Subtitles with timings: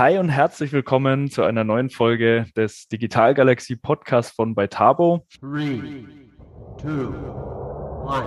[0.00, 5.26] Hi und herzlich willkommen zu einer neuen Folge des Digital Galaxy Podcasts von Beitabo.
[5.38, 6.06] Three,
[6.80, 7.12] two,
[8.06, 8.24] one.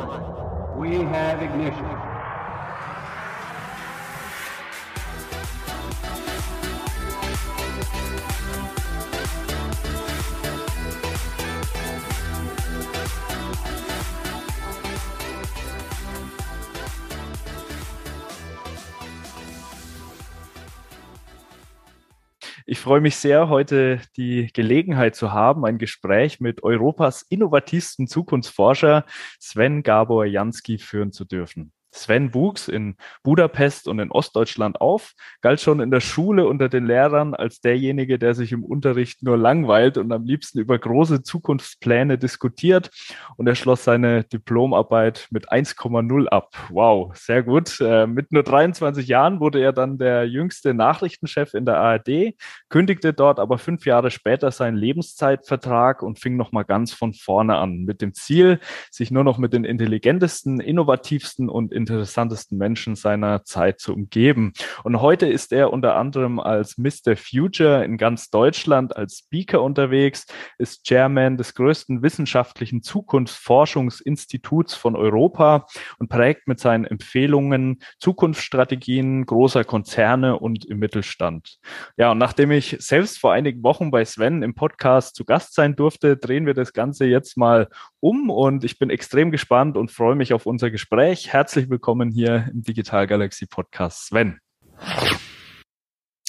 [0.77, 2.12] We have ignition.
[22.73, 29.05] Ich freue mich sehr, heute die Gelegenheit zu haben, ein Gespräch mit Europas innovativsten Zukunftsforscher
[29.39, 31.71] Sven Gabor Jansky führen zu dürfen.
[31.93, 36.85] Sven wuchs in Budapest und in Ostdeutschland auf, galt schon in der Schule unter den
[36.85, 42.17] Lehrern als derjenige, der sich im Unterricht nur langweilt und am liebsten über große Zukunftspläne
[42.17, 42.89] diskutiert.
[43.37, 46.55] Und er schloss seine Diplomarbeit mit 1,0 ab.
[46.69, 47.79] Wow, sehr gut.
[47.79, 52.35] Äh, mit nur 23 Jahren wurde er dann der jüngste Nachrichtenchef in der ARD,
[52.69, 57.83] kündigte dort aber fünf Jahre später seinen Lebenszeitvertrag und fing nochmal ganz von vorne an,
[57.83, 58.59] mit dem Ziel,
[58.91, 64.53] sich nur noch mit den intelligentesten, innovativsten und interessantesten Menschen seiner Zeit zu umgeben.
[64.85, 67.17] Und heute ist er unter anderem als Mr.
[67.17, 70.25] Future in ganz Deutschland als Speaker unterwegs,
[70.57, 75.65] ist Chairman des größten wissenschaftlichen Zukunftsforschungsinstituts von Europa
[75.99, 81.57] und prägt mit seinen Empfehlungen Zukunftsstrategien großer Konzerne und im Mittelstand.
[81.97, 85.75] Ja, und nachdem ich selbst vor einigen Wochen bei Sven im Podcast zu Gast sein
[85.75, 87.67] durfte, drehen wir das Ganze jetzt mal
[87.99, 91.33] um und ich bin extrem gespannt und freue mich auf unser Gespräch.
[91.33, 91.72] Herzlich willkommen
[92.11, 94.39] hier im Digital Galaxy Podcast, Sven.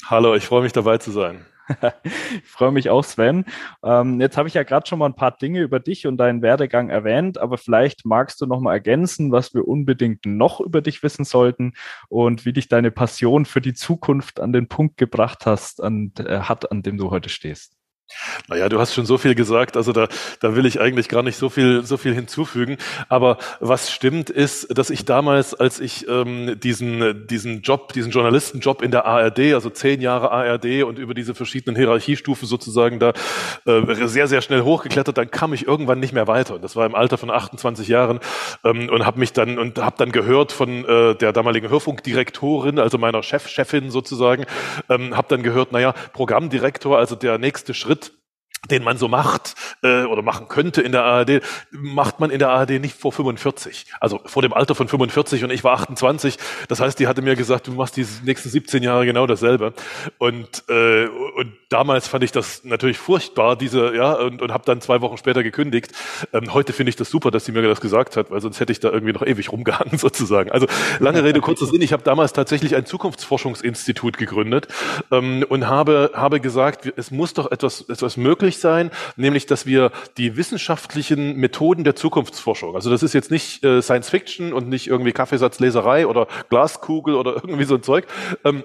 [0.05, 1.45] Hallo, ich freue mich dabei zu sein.
[2.03, 3.45] ich freue mich auch, Sven.
[3.83, 6.41] Ähm, jetzt habe ich ja gerade schon mal ein paar Dinge über dich und deinen
[6.41, 11.01] Werdegang erwähnt, aber vielleicht magst du noch mal ergänzen, was wir unbedingt noch über dich
[11.03, 11.73] wissen sollten
[12.07, 16.39] und wie dich deine Passion für die Zukunft an den Punkt gebracht hast, an, äh,
[16.39, 17.75] hat, an dem du heute stehst.
[18.47, 20.07] Naja, du hast schon so viel gesagt, also da,
[20.39, 22.77] da will ich eigentlich gar nicht so viel, so viel hinzufügen.
[23.09, 28.83] Aber was stimmt ist, dass ich damals, als ich ähm, diesen, diesen Job, diesen Journalistenjob
[28.83, 33.13] in der ARD, also zehn Jahre ARD und über diese verschiedenen Hierarchiestufen sozusagen da
[33.65, 36.59] äh, sehr, sehr schnell hochgeklettert, dann kam ich irgendwann nicht mehr weiter.
[36.59, 38.19] Das war im Alter von 28 Jahren
[38.63, 42.99] ähm, und habe mich dann und habe dann gehört von äh, der damaligen Hörfunkdirektorin, also
[42.99, 44.45] meiner Chef, Chefin sozusagen,
[44.89, 47.94] ähm, habe dann gehört, naja, Programmdirektor, also der nächste Schritt
[48.71, 52.49] den man so macht äh, oder machen könnte in der ARD, macht man in der
[52.49, 53.85] ARD nicht vor 45.
[53.99, 56.37] Also vor dem Alter von 45 und ich war 28.
[56.67, 59.73] Das heißt, die hatte mir gesagt, du machst die nächsten 17 Jahre genau dasselbe.
[60.17, 64.81] Und, äh, und damals fand ich das natürlich furchtbar, diese, ja, und, und habe dann
[64.81, 65.91] zwei Wochen später gekündigt.
[66.33, 68.71] Ähm, heute finde ich das super, dass sie mir das gesagt hat, weil sonst hätte
[68.71, 70.51] ich da irgendwie noch ewig rumgehangen sozusagen.
[70.51, 70.67] Also
[70.99, 74.67] lange Rede, kurzer Sinn, ich habe damals tatsächlich ein Zukunftsforschungsinstitut gegründet
[75.11, 79.65] ähm, und habe, habe gesagt, es muss doch etwas, etwas möglich möglich sein, nämlich dass
[79.65, 84.69] wir die wissenschaftlichen Methoden der Zukunftsforschung, also das ist jetzt nicht äh, Science Fiction und
[84.69, 88.05] nicht irgendwie Kaffeesatzleserei oder Glaskugel oder irgendwie so ein Zeug,
[88.43, 88.63] ähm,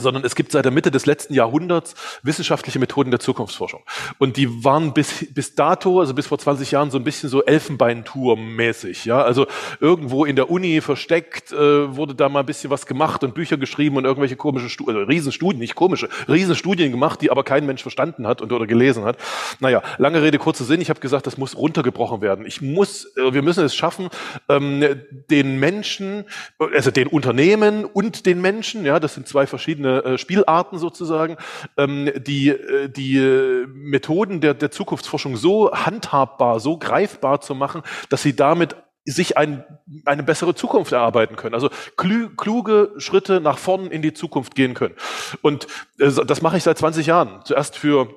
[0.00, 3.82] sondern es gibt seit der Mitte des letzten Jahrhunderts wissenschaftliche Methoden der Zukunftsforschung.
[4.18, 7.44] Und die waren bis, bis dato, also bis vor 20 Jahren, so ein bisschen so
[7.44, 9.04] Elfenbeinturm-mäßig.
[9.04, 9.22] Ja?
[9.22, 9.46] Also
[9.80, 13.58] irgendwo in der Uni versteckt äh, wurde da mal ein bisschen was gemacht und Bücher
[13.58, 17.82] geschrieben und irgendwelche komische Studien, also Riesenstudien, nicht komische, Riesenstudien gemacht, die aber kein Mensch
[17.82, 19.18] verstanden hat und oder gelesen hat.
[19.60, 20.80] Naja, lange Rede, kurzer Sinn.
[20.80, 22.46] Ich habe gesagt, das muss runtergebrochen werden.
[22.46, 24.08] Ich muss, äh, wir müssen es schaffen,
[24.48, 24.82] ähm,
[25.30, 26.24] den Menschen,
[26.58, 31.36] also den Unternehmen und den Menschen, ja, das sind zwei verschiedene verschiedene äh, Spielarten sozusagen,
[31.76, 38.22] ähm, die, äh, die Methoden der, der Zukunftsforschung so handhabbar, so greifbar zu machen, dass
[38.22, 39.64] sie damit sich ein,
[40.04, 41.54] eine bessere Zukunft erarbeiten können.
[41.54, 44.94] Also kluge Schritte nach vorn in die Zukunft gehen können.
[45.42, 45.66] Und
[45.98, 47.40] äh, das mache ich seit 20 Jahren.
[47.44, 48.08] Zuerst für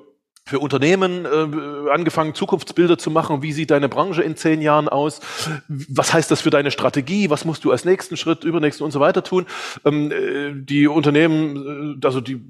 [0.48, 3.42] für Unternehmen äh, angefangen, Zukunftsbilder zu machen.
[3.42, 5.20] Wie sieht deine Branche in zehn Jahren aus?
[5.66, 7.30] Was heißt das für deine Strategie?
[7.30, 9.46] Was musst du als nächsten Schritt, übernächsten und so weiter tun?
[9.84, 12.40] Ähm, äh, die Unternehmen, äh, also die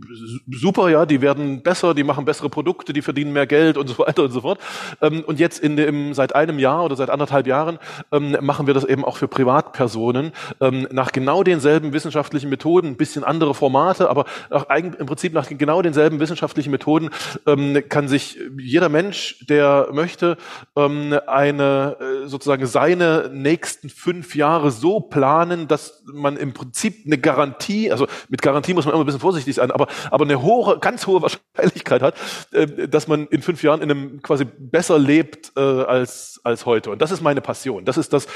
[0.51, 3.99] super, ja, die werden besser, die machen bessere Produkte, die verdienen mehr Geld und so
[3.99, 4.59] weiter und so fort.
[5.01, 7.79] Ähm, und jetzt in dem, seit einem Jahr oder seit anderthalb Jahren
[8.13, 12.97] ähm, machen wir das eben auch für Privatpersonen ähm, nach genau denselben wissenschaftlichen Methoden, ein
[12.97, 17.09] bisschen andere Formate, aber nach, im Prinzip nach genau denselben wissenschaftlichen Methoden
[17.47, 20.37] ähm, kann sich jeder Mensch, der möchte,
[20.77, 27.19] ähm, eine äh, sozusagen seine nächsten fünf Jahre so planen, dass man im Prinzip eine
[27.19, 30.79] Garantie, also mit Garantie muss man immer ein bisschen vorsichtig sein, aber, aber eine hohe,
[30.79, 32.15] ganz hohe Wahrscheinlichkeit hat,
[32.53, 36.91] äh, dass man in fünf Jahren in einem quasi besser lebt äh, als, als heute.
[36.91, 37.85] Und das ist meine Passion.
[37.85, 38.27] Das ist das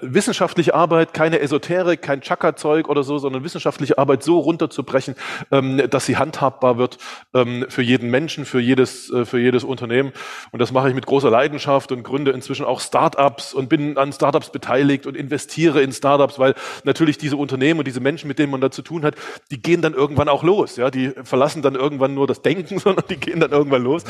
[0.00, 5.14] wissenschaftliche Arbeit, keine Esoterik, kein Chaka-Zeug oder so, sondern wissenschaftliche Arbeit so runterzubrechen,
[5.50, 6.98] ähm, dass sie handhabbar wird
[7.34, 10.12] ähm, für jeden Menschen, für jedes, äh, für jedes Unternehmen.
[10.52, 14.12] Und das mache ich mit großer Leidenschaft und gründe inzwischen auch Startups und bin an
[14.12, 16.54] Startups beteiligt und investiere in Startups, weil
[16.84, 19.14] natürlich diese Unternehmen und diese Menschen, mit denen man da zu tun hat,
[19.50, 20.76] die gehen dann irgendwann auch los.
[20.76, 24.04] Ja, die verlassen dann irgendwann nur das Denken, sondern die gehen dann irgendwann los.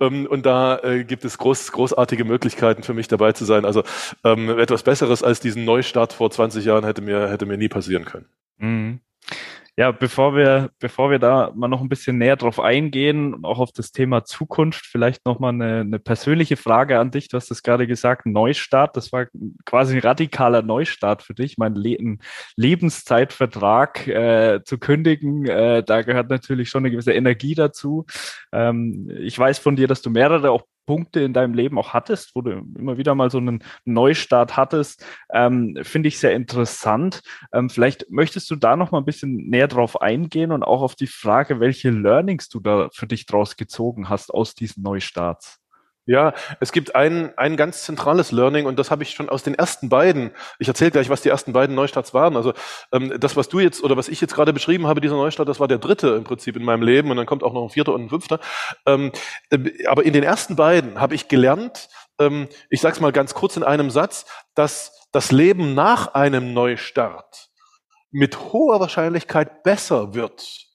[0.00, 3.64] Ähm, und da äh, gibt es groß, großartige Möglichkeiten für mich dabei zu sein.
[3.64, 3.82] Also
[4.24, 8.04] ähm, etwas Besseres als diesen Neustart vor 20 Jahren hätte mir hätte mir nie passieren
[8.04, 8.26] können.
[8.58, 9.00] Mhm.
[9.78, 13.72] Ja, bevor wir, bevor wir da mal noch ein bisschen näher drauf eingehen, auch auf
[13.72, 17.28] das Thema Zukunft, vielleicht noch mal eine, eine persönliche Frage an dich.
[17.28, 18.96] Du hast es gerade gesagt, Neustart.
[18.96, 19.26] Das war
[19.66, 22.16] quasi ein radikaler Neustart für dich, mein Le
[22.56, 25.44] Lebenszeitvertrag äh, zu kündigen.
[25.44, 28.06] Äh, da gehört natürlich schon eine gewisse Energie dazu.
[28.52, 32.34] Ähm, ich weiß von dir, dass du mehrere auch Punkte in deinem Leben auch hattest,
[32.34, 37.22] wo du immer wieder mal so einen Neustart hattest, ähm, finde ich sehr interessant.
[37.52, 40.94] Ähm, vielleicht möchtest du da noch mal ein bisschen näher drauf eingehen und auch auf
[40.94, 45.60] die Frage, welche Learnings du da für dich draus gezogen hast aus diesen Neustarts.
[46.08, 49.54] Ja, es gibt ein, ein ganz zentrales Learning und das habe ich schon aus den
[49.56, 50.30] ersten beiden.
[50.60, 52.36] Ich erzähle gleich, was die ersten beiden Neustarts waren.
[52.36, 52.52] Also
[52.92, 55.58] ähm, das, was du jetzt oder was ich jetzt gerade beschrieben habe, dieser Neustart, das
[55.58, 57.92] war der dritte im Prinzip in meinem Leben und dann kommt auch noch ein vierter
[57.92, 58.38] und ein fünfter.
[58.86, 59.10] Ähm,
[59.50, 61.88] äh, aber in den ersten beiden habe ich gelernt,
[62.20, 66.54] ähm, ich sage es mal ganz kurz in einem Satz, dass das Leben nach einem
[66.54, 67.48] Neustart
[68.12, 70.65] mit hoher Wahrscheinlichkeit besser wird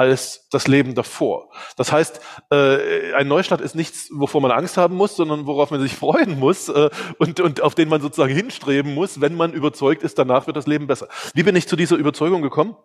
[0.00, 1.50] als das Leben davor.
[1.76, 5.78] Das heißt, äh, ein Neustart ist nichts, wovor man Angst haben muss, sondern worauf man
[5.78, 6.88] sich freuen muss äh,
[7.18, 10.66] und, und auf den man sozusagen hinstreben muss, wenn man überzeugt ist, danach wird das
[10.66, 11.08] Leben besser.
[11.34, 12.76] Wie bin ich zu dieser Überzeugung gekommen?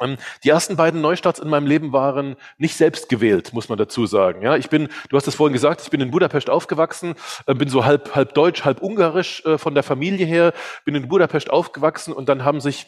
[0.00, 4.04] Ähm, die ersten beiden Neustarts in meinem Leben waren nicht selbst gewählt, muss man dazu
[4.06, 4.42] sagen.
[4.42, 7.14] Ja, ich bin, du hast es vorhin gesagt, ich bin in Budapest aufgewachsen,
[7.46, 10.52] äh, bin so halb, halb deutsch, halb ungarisch äh, von der Familie her,
[10.84, 12.86] bin in Budapest aufgewachsen und dann haben sich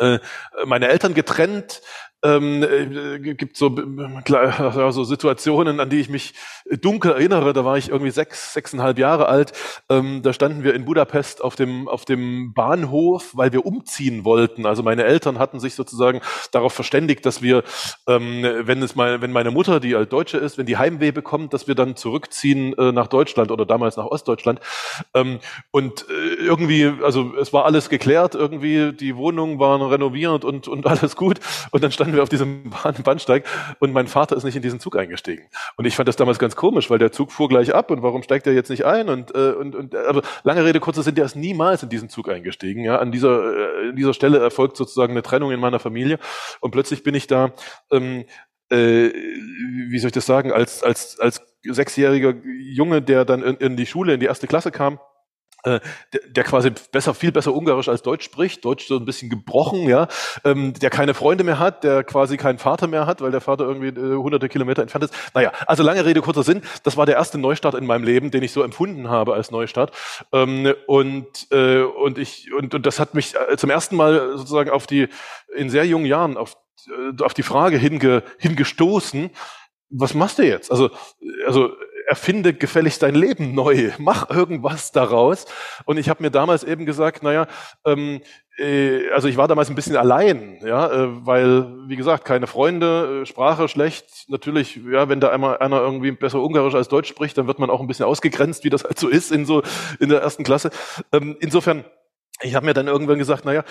[0.00, 0.18] äh,
[0.66, 1.80] meine Eltern getrennt,
[2.24, 3.74] ähm, äh, gibt so,
[4.90, 6.34] so Situationen, an die ich mich
[6.80, 7.52] dunkel erinnere.
[7.52, 9.52] Da war ich irgendwie sechs, sechseinhalb Jahre alt.
[9.90, 14.64] Ähm, da standen wir in Budapest auf dem, auf dem Bahnhof, weil wir umziehen wollten.
[14.64, 17.62] Also meine Eltern hatten sich sozusagen darauf verständigt, dass wir,
[18.08, 21.52] ähm, wenn es mal, wenn meine Mutter, die als Deutsche ist, wenn die Heimweh bekommt,
[21.52, 24.60] dass wir dann zurückziehen äh, nach Deutschland oder damals nach Ostdeutschland.
[25.12, 30.68] Ähm, und äh, irgendwie, also es war alles geklärt, irgendwie die Wohnungen waren renoviert und,
[30.68, 31.40] und alles gut.
[31.70, 32.70] Und dann standen wir auf diesem
[33.04, 33.44] Bahnsteig
[33.78, 35.44] und mein Vater ist nicht in diesen Zug eingestiegen.
[35.76, 38.22] Und ich fand das damals ganz komisch, weil der Zug fuhr gleich ab und warum
[38.22, 39.08] steigt er jetzt nicht ein?
[39.08, 42.28] Und, äh, und, und also lange Rede, kurzer Sinn, der ist niemals in diesen Zug
[42.28, 42.84] eingestiegen.
[42.84, 46.18] Ja, an dieser, äh, an dieser Stelle erfolgt sozusagen eine Trennung in meiner Familie
[46.60, 47.52] und plötzlich bin ich da,
[47.90, 48.24] ähm,
[48.70, 49.10] äh,
[49.90, 53.86] wie soll ich das sagen, als, als, als sechsjähriger Junge, der dann in, in die
[53.86, 54.98] Schule, in die erste Klasse kam,
[55.64, 55.80] äh,
[56.28, 60.08] der, quasi besser, viel besser Ungarisch als Deutsch spricht, Deutsch so ein bisschen gebrochen, ja,
[60.44, 63.64] ähm, der keine Freunde mehr hat, der quasi keinen Vater mehr hat, weil der Vater
[63.64, 65.14] irgendwie äh, hunderte Kilometer entfernt ist.
[65.34, 68.42] Naja, also lange Rede, kurzer Sinn, das war der erste Neustart in meinem Leben, den
[68.42, 69.92] ich so empfunden habe als Neustart.
[70.32, 74.70] Ähm, und, äh, und ich, und, und das hat mich äh, zum ersten Mal sozusagen
[74.70, 75.08] auf die,
[75.56, 76.56] in sehr jungen Jahren auf,
[76.88, 79.30] äh, auf die Frage hinge, hingestoßen,
[79.90, 80.70] was machst du jetzt?
[80.70, 80.90] Also,
[81.46, 81.70] also
[82.06, 85.46] erfinde gefälligst dein Leben neu, mach irgendwas daraus.
[85.84, 87.46] Und ich habe mir damals eben gesagt, naja,
[87.84, 88.20] ähm,
[88.58, 93.22] äh, also ich war damals ein bisschen allein, ja, äh, weil, wie gesagt, keine Freunde,
[93.22, 94.26] äh, Sprache schlecht.
[94.28, 97.70] Natürlich, ja, wenn da einmal einer irgendwie besser Ungarisch als Deutsch spricht, dann wird man
[97.70, 99.62] auch ein bisschen ausgegrenzt, wie das halt so ist in so
[99.98, 100.70] in der ersten Klasse.
[101.12, 101.84] Ähm, insofern
[102.42, 103.64] ich habe mir dann irgendwann gesagt, naja,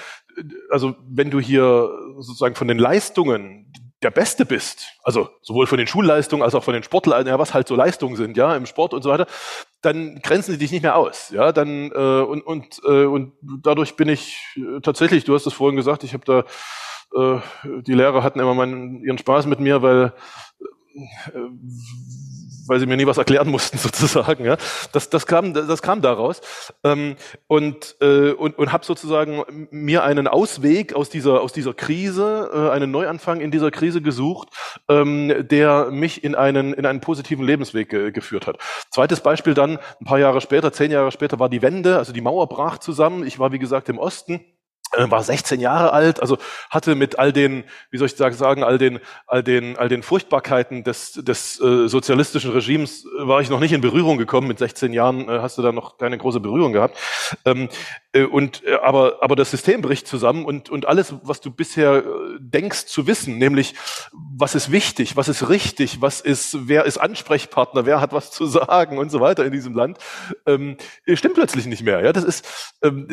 [0.70, 3.72] also wenn du hier sozusagen von den Leistungen
[4.04, 7.54] der Beste bist, also sowohl von den Schulleistungen als auch von den Sportleistungen, ja, was
[7.54, 9.28] halt so Leistungen sind, ja, im Sport und so weiter,
[9.82, 13.96] dann grenzen sie dich nicht mehr aus, ja, dann äh, und und äh, und dadurch
[13.96, 16.44] bin ich äh, tatsächlich, du hast es vorhin gesagt, ich habe da
[17.16, 17.40] äh,
[17.82, 20.14] die Lehrer hatten immer meinen ihren Spaß mit mir, weil
[20.96, 21.40] äh,
[22.67, 24.46] weil sie mir nie was erklären mussten sozusagen.
[24.46, 24.58] Ja,
[24.91, 26.41] das, das kam, das kam daraus
[26.84, 27.15] ähm,
[27.48, 32.70] und äh, und und habe sozusagen mir einen Ausweg aus dieser aus dieser Krise, äh,
[32.72, 34.50] einen Neuanfang in dieser Krise gesucht,
[34.89, 38.58] ähm, der mich in einen in einen positiven Lebensweg ge geführt hat.
[38.91, 42.22] Zweites Beispiel dann ein paar Jahre später, zehn Jahre später war die Wende, also die
[42.22, 43.25] Mauer brach zusammen.
[43.25, 44.41] Ich war wie gesagt im Osten
[44.98, 46.38] war 16 Jahre alt, also
[46.70, 50.84] hatte mit all den, wie soll ich sagen, all den, all den, all den Furchtbarkeiten
[50.84, 54.48] des, des äh, sozialistischen Regimes äh, war ich noch nicht in Berührung gekommen.
[54.48, 56.98] Mit 16 Jahren äh, hast du da noch keine große Berührung gehabt.
[57.46, 57.68] Ähm, äh,
[58.22, 62.03] und äh, aber aber das System bricht zusammen und und alles, was du bisher äh,
[62.39, 63.75] denkst zu wissen, nämlich
[64.12, 68.46] was ist wichtig, was ist richtig, was ist, wer ist Ansprechpartner, wer hat was zu
[68.46, 69.98] sagen und so weiter in diesem Land,
[70.46, 70.77] ähm,
[71.13, 72.03] stimmt plötzlich nicht mehr.
[72.03, 73.08] Ja, das ist, ähm,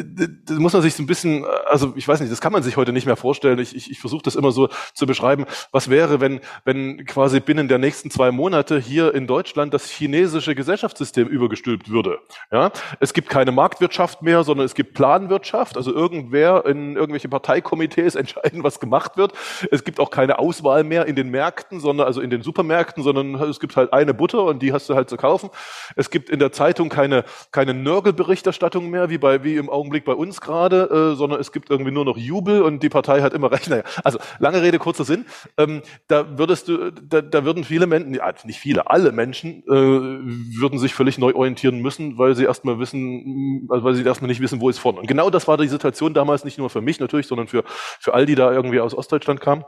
[0.45, 2.77] das muss man sich so ein bisschen also ich weiß nicht, das kann man sich
[2.77, 3.59] heute nicht mehr vorstellen.
[3.59, 5.47] Ich, ich, ich versuche das immer so zu beschreiben.
[5.73, 10.55] Was wäre, wenn, wenn quasi binnen der nächsten zwei Monate hier in Deutschland das chinesische
[10.55, 12.19] Gesellschaftssystem übergestülpt würde?
[12.51, 15.77] Ja, es gibt keine Marktwirtschaft mehr, sondern es gibt Planwirtschaft.
[15.77, 19.33] Also irgendwer in irgendwelche Parteikomitees entscheiden, was gemacht wird.
[19.71, 23.35] Es gibt auch keine Auswahl mehr in den Märkten, sondern also in den Supermärkten, sondern
[23.35, 25.51] es gibt halt eine Butter und die hast du halt zu kaufen.
[25.97, 30.15] Es gibt in der Zeitung keine keine Nörgelberichterstattung mehr, wie bei wie im Augenblick bei
[30.15, 33.51] uns gerade, äh, sondern es gibt irgendwie nur noch Jubel und die Partei hat immer
[33.51, 33.61] recht.
[33.71, 35.27] Naja, also lange Rede, kurzer Sinn.
[35.57, 39.71] Ähm, da würdest du, da, da würden viele Menschen, ja, nicht viele, alle Menschen äh,
[39.71, 44.41] würden sich völlig neu orientieren müssen, weil sie erstmal wissen, also weil sie erstmal nicht
[44.41, 45.01] wissen, wo ist vorne.
[45.01, 48.15] Und genau das war die Situation damals nicht nur für mich natürlich, sondern für, für
[48.15, 49.65] all die da irgendwie aus Ostdeutschland kamen.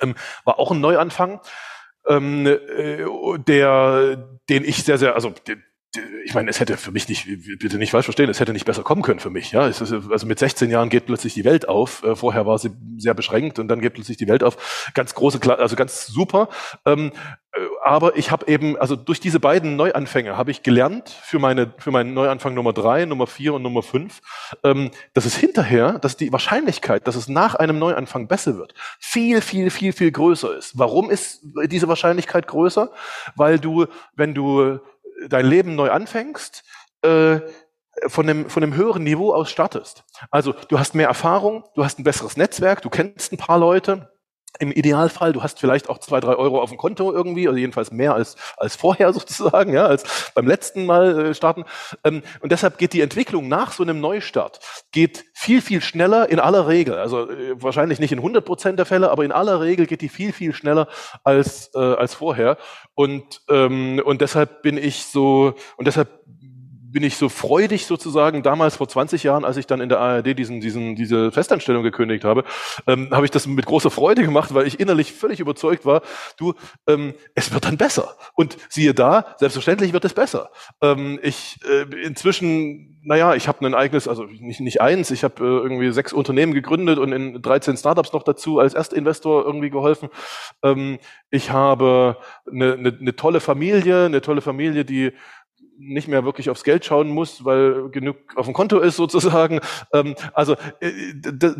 [0.00, 0.14] Ähm,
[0.44, 1.40] war auch ein Neuanfang.
[2.08, 3.04] Ähm, äh,
[3.46, 5.62] der, den ich sehr, sehr, also den,
[6.24, 7.26] ich meine, es hätte für mich nicht,
[7.58, 9.52] bitte nicht falsch verstehen, es hätte nicht besser kommen können für mich.
[9.52, 12.02] Ja, ist, also mit 16 Jahren geht plötzlich die Welt auf.
[12.02, 14.90] Äh, vorher war sie sehr beschränkt und dann geht plötzlich die Welt auf.
[14.94, 16.48] Ganz große, also ganz super.
[16.86, 17.12] Ähm,
[17.52, 21.74] äh, aber ich habe eben, also durch diese beiden Neuanfänge habe ich gelernt für meine,
[21.76, 24.22] für meinen Neuanfang Nummer drei, Nummer vier und Nummer fünf,
[24.64, 29.42] ähm, dass es hinterher, dass die Wahrscheinlichkeit, dass es nach einem Neuanfang besser wird, viel,
[29.42, 30.78] viel, viel, viel größer ist.
[30.78, 32.90] Warum ist diese Wahrscheinlichkeit größer?
[33.36, 34.80] Weil du, wenn du
[35.28, 36.64] dein Leben neu anfängst,
[37.02, 37.40] äh,
[38.06, 40.04] von einem, von einem höheren Niveau aus startest.
[40.30, 44.11] Also du hast mehr Erfahrung, du hast ein besseres Netzwerk, du kennst ein paar Leute,
[44.58, 47.90] im Idealfall, du hast vielleicht auch zwei, drei Euro auf dem Konto irgendwie, also jedenfalls
[47.90, 51.64] mehr als, als vorher sozusagen, ja, als beim letzten Mal äh, starten.
[52.04, 54.60] Ähm, und deshalb geht die Entwicklung nach so einem Neustart,
[54.92, 56.94] geht viel, viel schneller in aller Regel.
[56.94, 60.08] Also äh, wahrscheinlich nicht in 100 Prozent der Fälle, aber in aller Regel geht die
[60.08, 60.88] viel, viel schneller
[61.24, 62.58] als, äh, als vorher.
[62.94, 66.22] Und, ähm, und deshalb bin ich so, und deshalb
[66.92, 70.38] bin ich so freudig sozusagen damals vor 20 Jahren, als ich dann in der ARD
[70.38, 72.44] diesen, diesen, diese Festanstellung gekündigt habe,
[72.86, 76.02] ähm, habe ich das mit großer Freude gemacht, weil ich innerlich völlig überzeugt war,
[76.36, 76.54] du,
[76.86, 78.16] ähm, es wird dann besser.
[78.34, 80.50] Und siehe da, selbstverständlich wird es besser.
[80.80, 85.42] Ähm, ich äh, inzwischen, naja, ich habe ein eigenes, also nicht, nicht eins, ich habe
[85.42, 90.10] äh, irgendwie sechs Unternehmen gegründet und in 13 Startups noch dazu als Erstinvestor irgendwie geholfen.
[90.62, 90.98] Ähm,
[91.30, 92.18] ich habe
[92.50, 95.12] eine, eine, eine tolle Familie, eine tolle Familie, die
[95.84, 99.60] nicht mehr wirklich aufs Geld schauen muss, weil genug auf dem Konto ist sozusagen.
[99.94, 100.90] Ähm, also äh,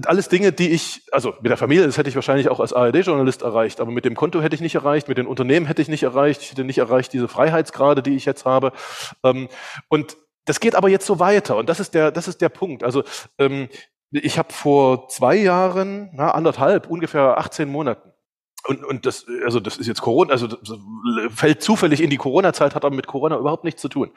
[0.06, 3.42] alles Dinge, die ich, also mit der Familie, das hätte ich wahrscheinlich auch als ARD-Journalist
[3.42, 6.02] erreicht, aber mit dem Konto hätte ich nicht erreicht, mit den Unternehmen hätte ich nicht
[6.02, 8.72] erreicht, ich hätte nicht erreicht diese Freiheitsgrade, die ich jetzt habe.
[9.24, 9.48] Ähm,
[9.88, 12.84] und das geht aber jetzt so weiter und das ist der, das ist der Punkt.
[12.84, 13.02] Also
[13.38, 13.68] ähm,
[14.10, 18.11] ich habe vor zwei Jahren, na, anderthalb, ungefähr 18 Monaten,
[18.64, 20.48] und, und das, also das ist jetzt Corona, also
[21.30, 24.10] fällt zufällig in die Corona-Zeit, hat aber mit Corona überhaupt nichts zu tun.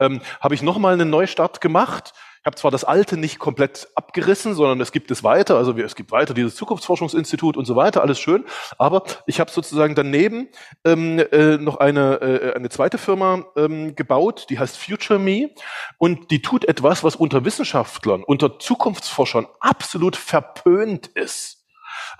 [0.00, 2.12] Ähm, Habe ich nochmal einen Neustart gemacht.
[2.40, 5.94] Ich habe zwar das Alte nicht komplett abgerissen, sondern es gibt es weiter, also es
[5.94, 8.44] gibt weiter dieses Zukunftsforschungsinstitut und so weiter, alles schön.
[8.78, 10.48] Aber ich habe sozusagen daneben
[10.84, 15.50] ähm, äh, noch eine, äh, eine zweite Firma ähm, gebaut, die heißt Future Me
[15.98, 21.61] und die tut etwas, was unter Wissenschaftlern, unter Zukunftsforschern absolut verpönt ist.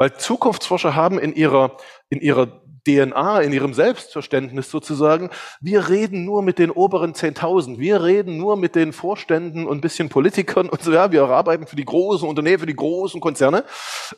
[0.03, 1.77] Weil Zukunftsforscher haben in ihrer,
[2.09, 5.31] in ihrer DNA, in ihrem Selbstverständnis sozusagen,
[5.61, 10.09] wir reden nur mit den oberen 10.000, wir reden nur mit den Vorständen und bisschen
[10.09, 13.63] Politikern und so, ja, wir arbeiten für die großen Unternehmen, für die großen Konzerne.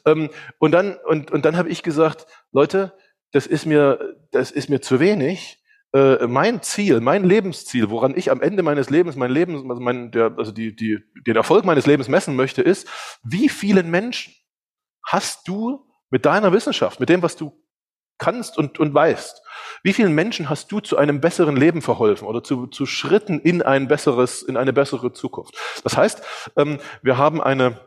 [0.07, 2.95] Ähm, und dann, und, und dann habe ich gesagt, Leute,
[3.33, 5.63] das ist mir, das ist mir zu wenig.
[5.93, 10.13] Äh, mein Ziel, mein Lebensziel, woran ich am Ende meines Lebens, mein Leben, also, mein,
[10.13, 12.89] der, also die, die, den Erfolg meines Lebens messen möchte, ist,
[13.23, 14.33] wie vielen Menschen
[15.05, 17.53] hast du mit deiner Wissenschaft, mit dem, was du
[18.19, 19.43] kannst und, und weißt,
[19.83, 23.63] wie vielen Menschen hast du zu einem besseren Leben verholfen oder zu, zu Schritten in
[23.63, 25.57] ein besseres, in eine bessere Zukunft?
[25.83, 26.23] Das heißt,
[26.57, 27.81] ähm, wir haben eine,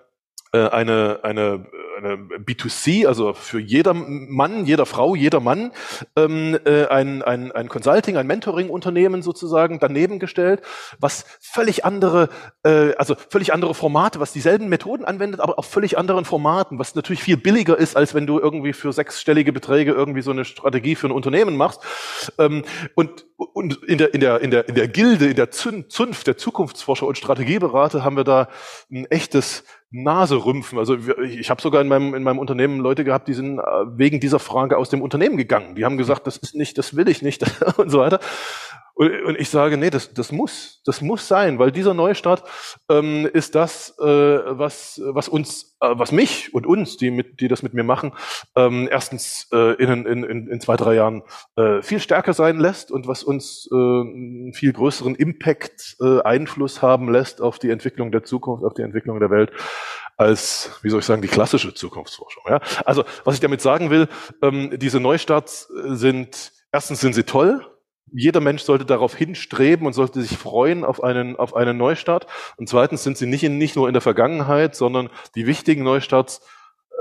[0.66, 1.66] eine, eine
[1.98, 5.72] eine B2C, also für jeder Mann, jeder Frau, jeder Mann,
[6.16, 10.62] ähm, äh, ein, ein, ein Consulting, ein Mentoring-Unternehmen sozusagen daneben gestellt,
[11.00, 12.30] was völlig andere,
[12.64, 16.96] äh, also völlig andere Formate, was dieselben Methoden anwendet, aber auf völlig anderen Formaten, was
[16.96, 20.96] natürlich viel billiger ist, als wenn du irgendwie für sechsstellige Beträge irgendwie so eine Strategie
[20.96, 21.82] für ein Unternehmen machst.
[22.38, 22.64] Ähm,
[22.96, 26.38] und und in der, in der, in der, in der Gilde, in der Zunft der
[26.38, 28.50] Zukunftsforscher und Strategieberater haben wir da
[28.92, 30.78] ein echtes Nase rümpfen.
[30.78, 33.64] Also ich habe sogar in meinem, in meinem Unternehmen Leute gehabt, die sind äh,
[33.98, 35.76] wegen dieser Frage aus dem Unternehmen gegangen.
[35.76, 37.44] Die haben gesagt, das ist nicht, das will ich nicht
[37.78, 38.20] und so weiter.
[38.98, 42.44] Und, ich sage, nee, das, das muss, das muss sein, weil dieser Neustart
[42.90, 47.48] ähm, ist das, äh, was, was uns, äh, was mich und uns, die, mit, die
[47.48, 48.14] das mit mir machen,
[48.56, 51.22] ähm, erstens äh, in, in, in, in zwei, drei Jahren
[51.58, 56.82] äh, viel stärker sein lässt und was uns äh, einen viel größeren Impact, äh, Einfluss
[56.82, 59.52] haben lässt auf die Entwicklung der Zukunft, auf die Entwicklung der Welt
[60.18, 62.44] als, wie soll ich sagen, die klassische Zukunftsforschung.
[62.50, 62.62] Ja?
[62.84, 64.08] Also, was ich damit sagen will,
[64.42, 67.64] ähm, diese Neustarts sind, erstens sind sie toll,
[68.12, 72.28] jeder Mensch sollte darauf hinstreben und sollte sich freuen auf einen, auf einen Neustart.
[72.58, 76.42] Und zweitens sind sie nicht, in, nicht nur in der Vergangenheit, sondern die wichtigen Neustarts,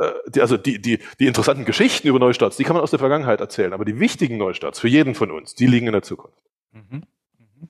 [0.00, 2.98] äh, die, also die, die, die interessanten Geschichten über Neustarts, die kann man aus der
[2.98, 3.72] Vergangenheit erzählen.
[3.72, 6.42] Aber die wichtigen Neustarts für jeden von uns, die liegen in der Zukunft.
[6.72, 6.82] Mhm.
[6.90, 7.68] mhm.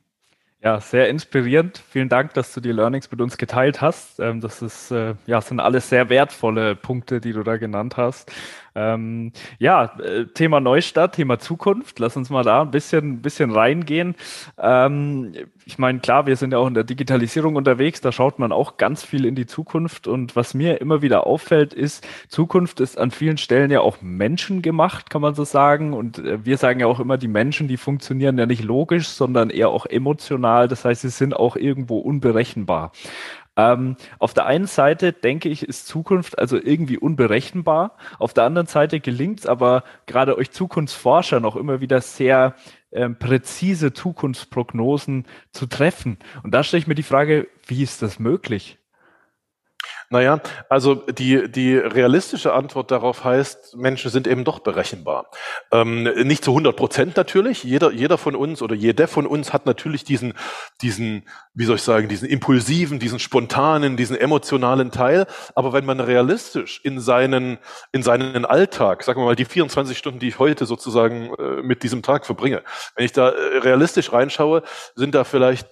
[0.62, 1.82] Ja, sehr inspirierend.
[1.90, 4.18] Vielen Dank, dass du die Learnings mit uns geteilt hast.
[4.18, 8.32] Ähm, das ist, äh, ja, sind alles sehr wertvolle Punkte, die du da genannt hast.
[8.76, 11.98] Ähm, ja, äh, Thema Neustadt, Thema Zukunft.
[11.98, 14.14] Lass uns mal da ein bisschen, bisschen reingehen.
[14.58, 15.32] Ähm,
[15.64, 18.02] ich meine, klar, wir sind ja auch in der Digitalisierung unterwegs.
[18.02, 20.06] Da schaut man auch ganz viel in die Zukunft.
[20.06, 25.08] Und was mir immer wieder auffällt, ist, Zukunft ist an vielen Stellen ja auch menschengemacht,
[25.08, 25.94] kann man so sagen.
[25.94, 29.48] Und äh, wir sagen ja auch immer, die Menschen, die funktionieren ja nicht logisch, sondern
[29.48, 30.68] eher auch emotional.
[30.68, 32.92] Das heißt, sie sind auch irgendwo unberechenbar.
[33.56, 37.96] Ähm, auf der einen Seite denke ich, ist Zukunft also irgendwie unberechenbar.
[38.18, 42.54] Auf der anderen Seite gelingt es aber gerade euch Zukunftsforscher noch immer wieder sehr
[42.92, 46.18] ähm, präzise Zukunftsprognosen zu treffen.
[46.42, 48.78] Und da stelle ich mir die Frage, wie ist das möglich?
[50.08, 55.30] Naja, also die, die realistische Antwort darauf heißt, Menschen sind eben doch berechenbar.
[55.72, 57.64] Ähm, nicht zu 100 Prozent natürlich.
[57.64, 60.34] Jeder, jeder von uns oder jeder von uns hat natürlich diesen,
[60.80, 65.26] diesen, wie soll ich sagen, diesen impulsiven, diesen spontanen, diesen emotionalen Teil.
[65.56, 67.58] Aber wenn man realistisch in seinen,
[67.90, 71.82] in seinen Alltag, sagen wir mal die 24 Stunden, die ich heute sozusagen äh, mit
[71.82, 72.62] diesem Tag verbringe,
[72.94, 74.62] wenn ich da äh, realistisch reinschaue,
[74.94, 75.66] sind da vielleicht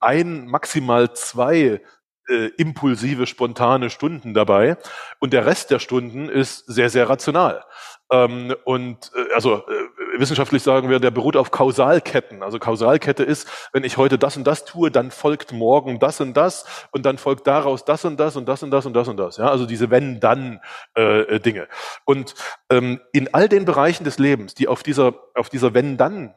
[0.00, 1.80] ein, maximal zwei
[2.30, 4.76] äh, impulsive, spontane Stunden dabei.
[5.18, 7.64] Und der Rest der Stunden ist sehr, sehr rational.
[8.12, 12.42] Ähm, und äh, also äh, wissenschaftlich sagen wir, der beruht auf Kausalketten.
[12.42, 16.36] Also Kausalkette ist, wenn ich heute das und das tue, dann folgt morgen das und
[16.36, 19.16] das und dann folgt daraus das und das und das und das und das und
[19.16, 19.36] das.
[19.36, 20.60] Ja, also diese wenn-dann
[20.94, 21.68] äh, Dinge.
[22.04, 22.34] Und
[22.70, 26.34] ähm, in all den Bereichen des Lebens, die auf dieser auf dieser wenn-dann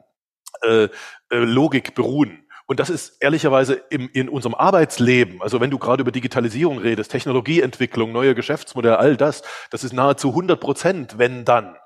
[0.62, 0.88] äh, äh,
[1.30, 6.12] Logik beruhen, und das ist ehrlicherweise im, in unserem Arbeitsleben, also wenn du gerade über
[6.12, 11.76] Digitalisierung redest, Technologieentwicklung, neue Geschäftsmodelle, all das, das ist nahezu 100 Prozent, wenn dann.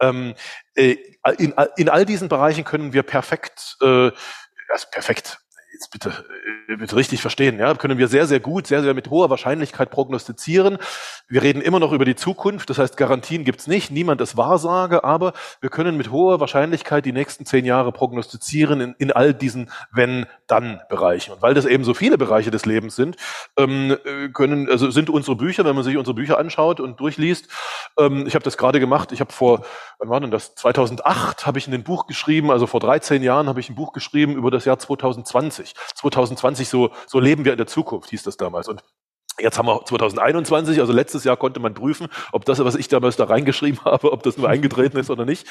[0.00, 0.34] Ähm,
[0.74, 0.96] äh,
[1.38, 4.10] in, in all diesen Bereichen können wir perfekt, äh,
[4.68, 5.38] also perfekt,
[5.72, 6.10] jetzt bitte,
[6.68, 9.90] äh, bitte richtig verstehen, ja, können wir sehr, sehr gut, sehr, sehr mit hoher Wahrscheinlichkeit
[9.90, 10.78] prognostizieren.
[11.28, 15.04] Wir reden immer noch über die Zukunft, das heißt, Garantien gibt's nicht, niemand ist Wahrsage,
[15.04, 19.70] aber wir können mit hoher Wahrscheinlichkeit die nächsten zehn Jahre prognostizieren in, in all diesen
[20.52, 21.34] Wenn-Dann-Bereichen.
[21.34, 23.16] Und weil das eben so viele Bereiche des Lebens sind,
[23.56, 23.96] ähm,
[24.32, 27.48] können, also sind unsere Bücher, wenn man sich unsere Bücher anschaut und durchliest,
[27.98, 29.64] ähm, ich habe das gerade gemacht, ich habe vor,
[29.98, 33.60] wann war denn das, 2008 habe ich ein Buch geschrieben, also vor 13 Jahren habe
[33.60, 35.74] ich ein Buch geschrieben über das Jahr 2020.
[35.94, 38.68] 2020, so, so leben wir in der Zukunft, hieß das damals.
[38.68, 38.82] Und
[39.40, 43.16] Jetzt haben wir 2021, also letztes Jahr konnte man prüfen, ob das, was ich damals
[43.16, 45.46] da reingeschrieben habe, ob das nur eingetreten ist oder nicht.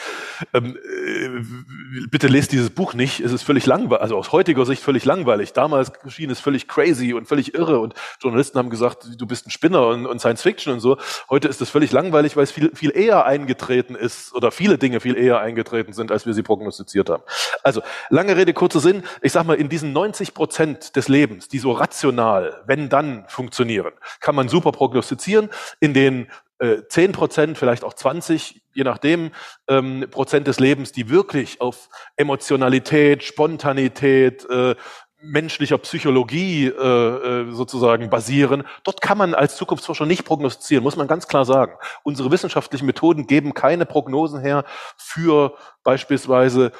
[0.53, 3.19] Ähm, äh, bitte lest dieses Buch nicht.
[3.21, 5.53] Es ist völlig langweilig, also aus heutiger Sicht völlig langweilig.
[5.53, 9.51] Damals schien es völlig crazy und völlig irre und Journalisten haben gesagt, du bist ein
[9.51, 10.97] Spinner und, und Science Fiction und so.
[11.29, 14.99] Heute ist es völlig langweilig, weil es viel, viel eher eingetreten ist oder viele Dinge
[14.99, 17.23] viel eher eingetreten sind, als wir sie prognostiziert haben.
[17.63, 19.03] Also, lange Rede, kurzer Sinn.
[19.21, 23.70] Ich sag mal, in diesen 90 Prozent des Lebens, die so rational, wenn dann funktionieren,
[23.71, 23.93] funktionieren.
[24.19, 25.49] Kann man super prognostizieren.
[25.79, 26.27] In den
[26.59, 29.31] äh, 10 Prozent, vielleicht auch 20, je nachdem,
[29.67, 34.75] ähm, Prozent des Lebens, die wirklich auf Emotionalität, Spontanität, äh,
[35.23, 38.63] menschlicher Psychologie äh, äh, sozusagen basieren.
[38.83, 41.73] Dort kann man als Zukunftsforscher nicht prognostizieren, muss man ganz klar sagen.
[42.01, 44.63] Unsere wissenschaftlichen Methoden geben keine Prognosen her
[44.97, 46.71] für beispielsweise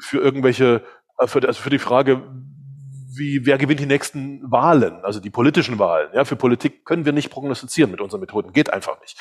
[0.00, 0.82] für irgendwelche,
[1.18, 2.22] äh, für, also für die Frage,
[3.16, 6.10] wie, wer gewinnt die nächsten Wahlen, also die politischen Wahlen.
[6.14, 9.18] Ja, für Politik können wir nicht prognostizieren mit unseren Methoden, geht einfach nicht.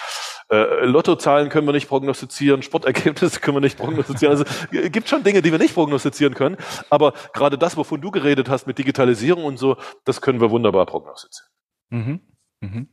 [0.50, 4.38] Äh, Lottozahlen können wir nicht prognostizieren, Sportergebnisse können wir nicht prognostizieren.
[4.38, 4.46] Also
[4.90, 6.58] gibt schon Dinge, die wir nicht prognostizieren können.
[6.90, 10.86] Aber gerade das, wovon du geredet hast mit Digitalisierung und so, das können wir wunderbar
[10.86, 11.50] prognostizieren.
[11.90, 12.20] Mhm.
[12.62, 12.90] Mhm.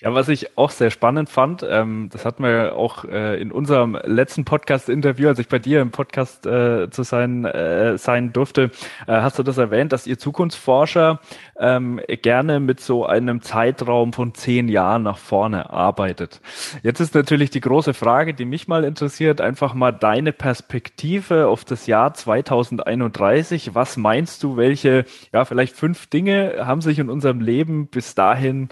[0.00, 3.98] Ja, was ich auch sehr spannend fand, ähm, das hatten wir auch äh, in unserem
[4.04, 8.70] letzten Podcast-Interview, als ich bei dir im Podcast äh, zu sein, äh, sein durfte,
[9.08, 11.18] äh, hast du das erwähnt, dass ihr Zukunftsforscher
[11.58, 16.40] ähm, gerne mit so einem Zeitraum von zehn Jahren nach vorne arbeitet.
[16.84, 21.64] Jetzt ist natürlich die große Frage, die mich mal interessiert, einfach mal deine Perspektive auf
[21.64, 23.74] das Jahr 2031.
[23.74, 28.68] Was meinst du, welche, ja, vielleicht fünf Dinge haben sich in unserem Leben bis dahin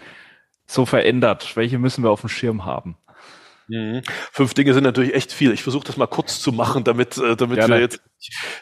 [0.67, 1.57] so verändert?
[1.57, 2.97] Welche müssen wir auf dem Schirm haben?
[3.69, 4.03] Mhm.
[4.33, 5.53] Fünf Dinge sind natürlich echt viel.
[5.53, 8.01] Ich versuche das mal kurz zu machen, damit, äh, damit wir jetzt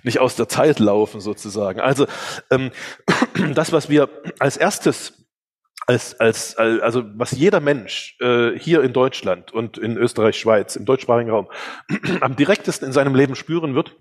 [0.02, 1.80] nicht aus der Zeit laufen sozusagen.
[1.80, 2.06] Also
[2.50, 2.70] ähm,
[3.54, 5.24] das, was wir als erstes
[5.86, 10.76] als, als, als also was jeder Mensch äh, hier in Deutschland und in Österreich, Schweiz,
[10.76, 11.50] im deutschsprachigen Raum
[12.20, 13.96] am direktesten in seinem Leben spüren wird,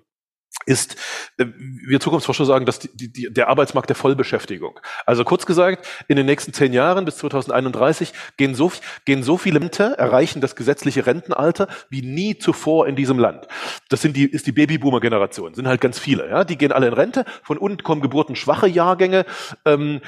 [0.66, 0.96] ist,
[1.38, 4.80] äh, wir Zukunftsforscher sagen, dass die, die, der Arbeitsmarkt der Vollbeschäftigung.
[5.06, 8.72] Also kurz gesagt, in den nächsten zehn Jahren bis 2031 gehen so,
[9.06, 13.48] gehen so viele Rente, erreichen das gesetzliche Rentenalter wie nie zuvor in diesem Land.
[13.90, 16.30] Das sind die, ist die Babyboomer-Generation, sind halt ganz viele.
[16.30, 16.44] Ja?
[16.44, 19.26] Die gehen alle in Rente, von unten kommen geburtenschwache Jahrgänge.
[19.66, 20.02] Ähm,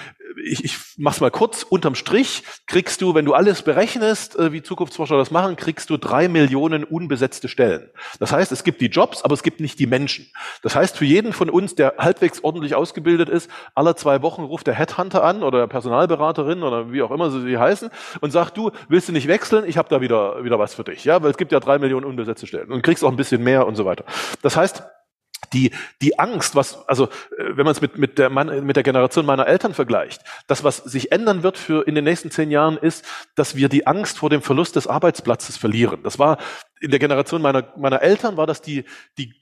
[0.43, 4.61] ich, ich mach's mal kurz, unterm Strich kriegst du, wenn du alles berechnest, äh, wie
[4.61, 7.89] Zukunftsforscher das machen, kriegst du drei Millionen unbesetzte Stellen.
[8.19, 10.27] Das heißt, es gibt die Jobs, aber es gibt nicht die Menschen.
[10.61, 14.67] Das heißt, für jeden von uns, der halbwegs ordentlich ausgebildet ist, alle zwei Wochen ruft
[14.67, 17.89] der Headhunter an oder Personalberaterin oder wie auch immer sie heißen
[18.21, 19.65] und sagt, du, willst du nicht wechseln?
[19.67, 21.05] Ich habe da wieder, wieder was für dich.
[21.05, 23.67] Ja, weil es gibt ja drei Millionen unbesetzte Stellen und kriegst auch ein bisschen mehr
[23.67, 24.05] und so weiter.
[24.41, 24.83] Das heißt,
[25.53, 25.71] die,
[26.01, 29.47] die Angst, was, also äh, wenn man es mit, mit, der mit der Generation meiner
[29.47, 33.55] Eltern vergleicht, das, was sich ändern wird für in den nächsten zehn Jahren, ist, dass
[33.55, 36.03] wir die Angst vor dem Verlust des Arbeitsplatzes verlieren.
[36.03, 36.37] Das war
[36.81, 38.85] in der Generation meiner, meiner Eltern war das die,
[39.17, 39.33] die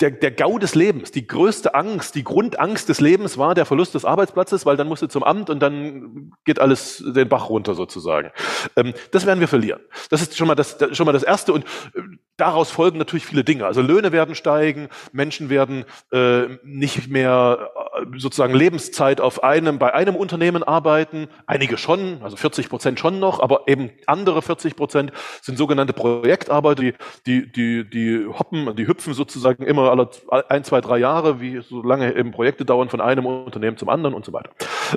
[0.00, 3.94] der, der Gau des Lebens, die größte Angst, die Grundangst des Lebens war der Verlust
[3.94, 7.74] des Arbeitsplatzes, weil dann musst du zum Amt und dann geht alles den Bach runter
[7.74, 8.30] sozusagen.
[8.76, 9.80] Ähm, das werden wir verlieren.
[10.08, 12.00] Das ist schon mal das, schon mal das Erste und äh,
[12.36, 13.66] daraus folgen natürlich viele Dinge.
[13.66, 17.70] Also Löhne werden steigen, Menschen werden äh, nicht mehr
[18.16, 21.28] sozusagen Lebenszeit auf einem, bei einem Unternehmen arbeiten.
[21.46, 26.82] Einige schon, also 40 Prozent schon noch, aber eben andere 40 Prozent sind sogenannte Projektarbeiter,
[26.82, 26.94] die,
[27.26, 30.10] die, die, die hoppen, die hüpfen sozusagen immer alle
[30.48, 34.14] ein, zwei, drei Jahre, wie so lange eben Projekte dauern von einem Unternehmen zum anderen
[34.14, 34.50] und so weiter.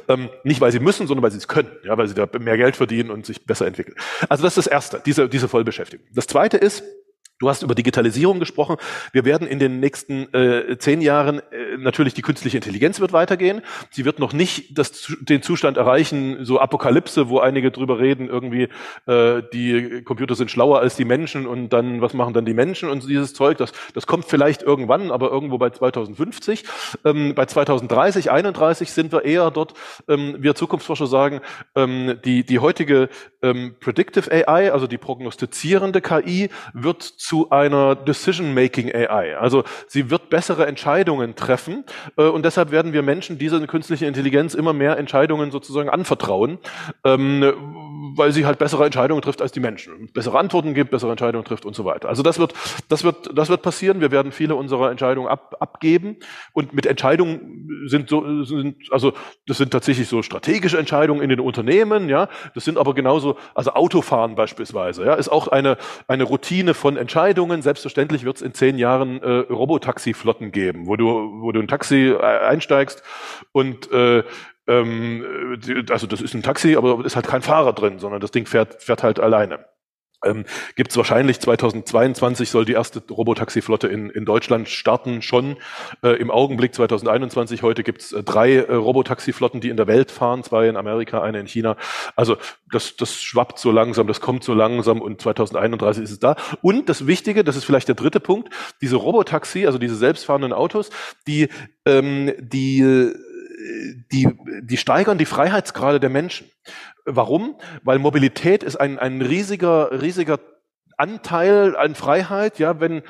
[0.08, 2.58] Ähm, nicht, weil sie müssen, sondern weil sie es können, ja, weil sie da mehr
[2.58, 3.96] Geld verdienen und sich besser entwickeln.
[4.30, 6.06] Also das ist das Erste, diese, diese Vollbeschäftigung.
[6.14, 6.84] Das Zweite ist,
[7.40, 8.78] Du hast über Digitalisierung gesprochen.
[9.12, 13.62] Wir werden in den nächsten äh, zehn Jahren äh, natürlich die künstliche Intelligenz wird weitergehen.
[13.90, 18.70] Sie wird noch nicht das, den Zustand erreichen, so Apokalypse, wo einige drüber reden, irgendwie
[19.08, 22.90] äh, die Computer sind schlauer als die Menschen und dann was machen dann die Menschen
[22.90, 23.58] und dieses Zeug.
[23.58, 26.64] Das, das kommt vielleicht irgendwann, aber irgendwo bei 2050.
[27.04, 29.74] Ähm, bei 2030, 31 sind wir eher dort.
[30.08, 31.42] Ähm, wir Zukunftsforscher sagen,
[31.76, 33.10] ähm, die die heutige
[33.42, 39.38] ähm, Predictive AI, also die prognostizierende KI, wird zu einer Decision-Making AI.
[39.38, 41.86] Also sie wird bessere Entscheidungen treffen
[42.18, 46.60] äh, und deshalb werden wir Menschen dieser künstlichen Intelligenz immer mehr Entscheidungen sozusagen anvertrauen,
[47.06, 47.42] ähm,
[48.16, 51.66] weil sie halt bessere Entscheidungen trifft als die Menschen, bessere Antworten gibt, bessere Entscheidungen trifft
[51.66, 52.10] und so weiter.
[52.10, 52.54] Also das wird,
[52.90, 54.02] das wird, das wird passieren.
[54.02, 56.18] Wir werden viele unserer Entscheidungen ab, abgeben
[56.54, 59.14] und mit Entscheidungen sind so, sind, also
[59.48, 62.30] das sind tatsächlich so strategische Entscheidungen in den Unternehmen, ja.
[62.56, 67.62] Das sind aber genauso, also Autofahren beispielsweise, ja, ist auch eine eine Routine von Entscheidungen.
[67.62, 71.06] Selbstverständlich wird es in zehn Jahren äh, Robotaxi-Flotten geben, wo du,
[71.42, 73.04] wo du ein Taxi äh, einsteigst
[73.52, 74.24] und äh,
[74.68, 78.46] ähm, also das ist ein Taxi, aber ist halt kein Fahrer drin, sondern das Ding
[78.46, 79.66] fährt, fährt halt alleine
[80.24, 80.46] ähm,
[80.76, 85.58] gibt es wahrscheinlich 2022 soll die erste Robotaxi-Flotte in, in Deutschland starten schon.
[86.02, 90.12] Äh, Im Augenblick 2021, heute gibt es äh, drei äh, Robotaxi-Flotten, die in der Welt
[90.12, 91.78] fahren, zwei in Amerika, eine in China.
[92.16, 92.38] Also
[92.72, 96.36] das, das schwappt so langsam, das kommt so langsam und 2031 ist es da.
[96.62, 98.50] Und das Wichtige, das ist vielleicht der dritte Punkt,
[98.82, 100.90] diese Robotaxi, also diese selbstfahrenden Autos,
[101.28, 101.50] die,
[101.86, 103.14] ähm, die
[104.12, 104.30] die,
[104.62, 106.48] die steigern die Freiheitsgrade der Menschen.
[107.06, 107.58] Warum?
[107.84, 110.40] Weil Mobilität ist ein, ein riesiger, riesiger
[110.98, 113.04] Anteil an Freiheit, ja, wenn,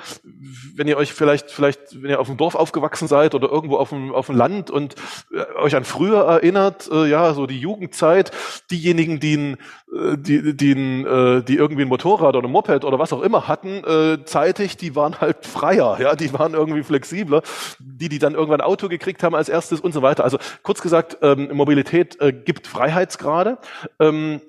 [0.76, 3.90] wenn ihr euch vielleicht, vielleicht, wenn ihr auf dem Dorf aufgewachsen seid oder irgendwo auf
[3.90, 4.96] dem, auf dem Land und
[5.32, 8.32] äh, euch an früher erinnert, äh, ja, so die Jugendzeit,
[8.72, 9.54] diejenigen, die, ein,
[9.94, 13.22] äh, die, die, ein, äh, die irgendwie ein Motorrad oder ein Moped oder was auch
[13.22, 17.42] immer hatten, äh, zeitig, die waren halt freier, ja, die waren irgendwie flexibler,
[17.80, 20.24] die, die dann irgendwann ein Auto gekriegt haben als erstes und so weiter.
[20.24, 23.58] Also kurz gesagt, ähm, Mobilität äh, gibt Freiheitsgrade.
[24.00, 24.42] Ähm,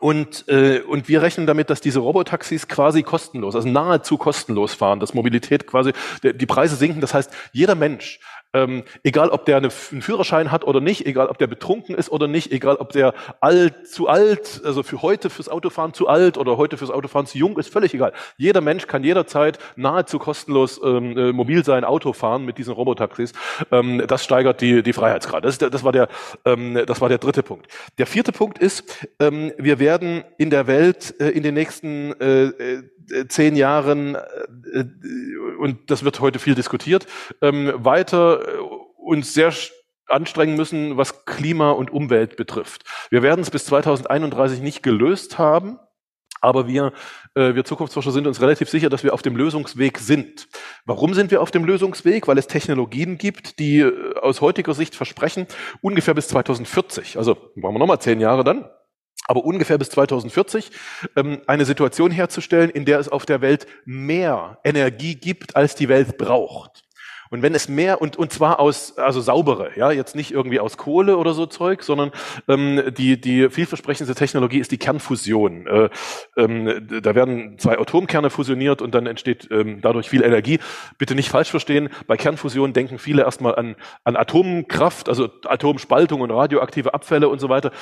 [0.00, 5.00] und, äh, und wir rechnen damit, dass diese Robotaxis quasi kostenlos, also nahezu kostenlos fahren,
[5.00, 7.00] dass Mobilität quasi, die Preise sinken.
[7.00, 8.20] Das heißt, jeder Mensch
[8.52, 12.10] Ähm, egal, ob der eine, einen Führerschein hat oder nicht, egal, ob der betrunken ist
[12.10, 16.38] oder nicht, egal, ob der alt, zu alt, also für heute fürs Autofahren zu alt
[16.38, 18.12] oder heute fürs Autofahren zu jung, ist völlig egal.
[18.36, 23.32] Jeder Mensch kann jederzeit nahezu kostenlos ähm, äh, mobil sein Auto fahren mit diesen Robotaxis.
[23.70, 25.44] Ähm, das steigert die, die Freiheitsgrad.
[25.44, 26.08] Das, das, war der,
[26.44, 27.66] ähm, das war der dritte Punkt.
[27.98, 32.44] Der vierte Punkt ist, ähm, wir werden in der Welt äh, in den nächsten äh,
[32.44, 32.82] äh
[33.28, 34.84] zehn Jahren, äh,
[35.58, 37.06] und das wird heute viel diskutiert,
[37.40, 38.58] ähm, weiter äh,
[38.96, 39.52] uns sehr
[40.08, 42.84] anstrengen müssen, was Klima und Umwelt betrifft.
[43.10, 45.78] Wir werden es bis 2031 nicht gelöst haben,
[46.40, 46.92] aber wir,
[47.34, 50.48] äh, wir Zukunftsforscher sind uns relativ sicher, dass wir auf dem Lösungsweg sind.
[50.84, 52.28] Warum sind wir auf dem Lösungsweg?
[52.28, 55.46] Weil es Technologien gibt, die äh, aus heutiger Sicht versprechen,
[55.80, 58.68] ungefähr bis 2040, also machen wir nochmal zehn Jahre dann,
[59.26, 60.70] aber ungefähr bis 2040
[61.16, 65.88] ähm, eine Situation herzustellen, in der es auf der Welt mehr Energie gibt, als die
[65.88, 66.85] Welt braucht.
[67.30, 70.76] Und wenn es mehr und und zwar aus also saubere, ja, jetzt nicht irgendwie aus
[70.76, 72.10] Kohle oder so Zeug, sondern
[72.48, 75.66] ähm, die die vielversprechendste Technologie ist die Kernfusion.
[75.66, 75.88] Äh,
[76.36, 80.58] ähm, da werden zwei Atomkerne fusioniert und dann entsteht ähm, dadurch viel Energie.
[80.98, 81.88] Bitte nicht falsch verstehen.
[82.06, 87.48] Bei Kernfusion denken viele erstmal an an Atomkraft, also Atomspaltung und radioaktive Abfälle und so
[87.48, 87.72] weiter.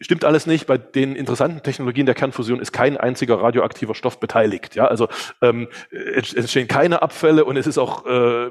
[0.00, 0.66] Stimmt alles nicht.
[0.66, 4.76] Bei den interessanten Technologien der Kernfusion ist kein einziger radioaktiver Stoff beteiligt.
[4.76, 5.08] Ja, also
[5.40, 8.50] ähm, es entstehen keine Abfälle und es ist auch äh,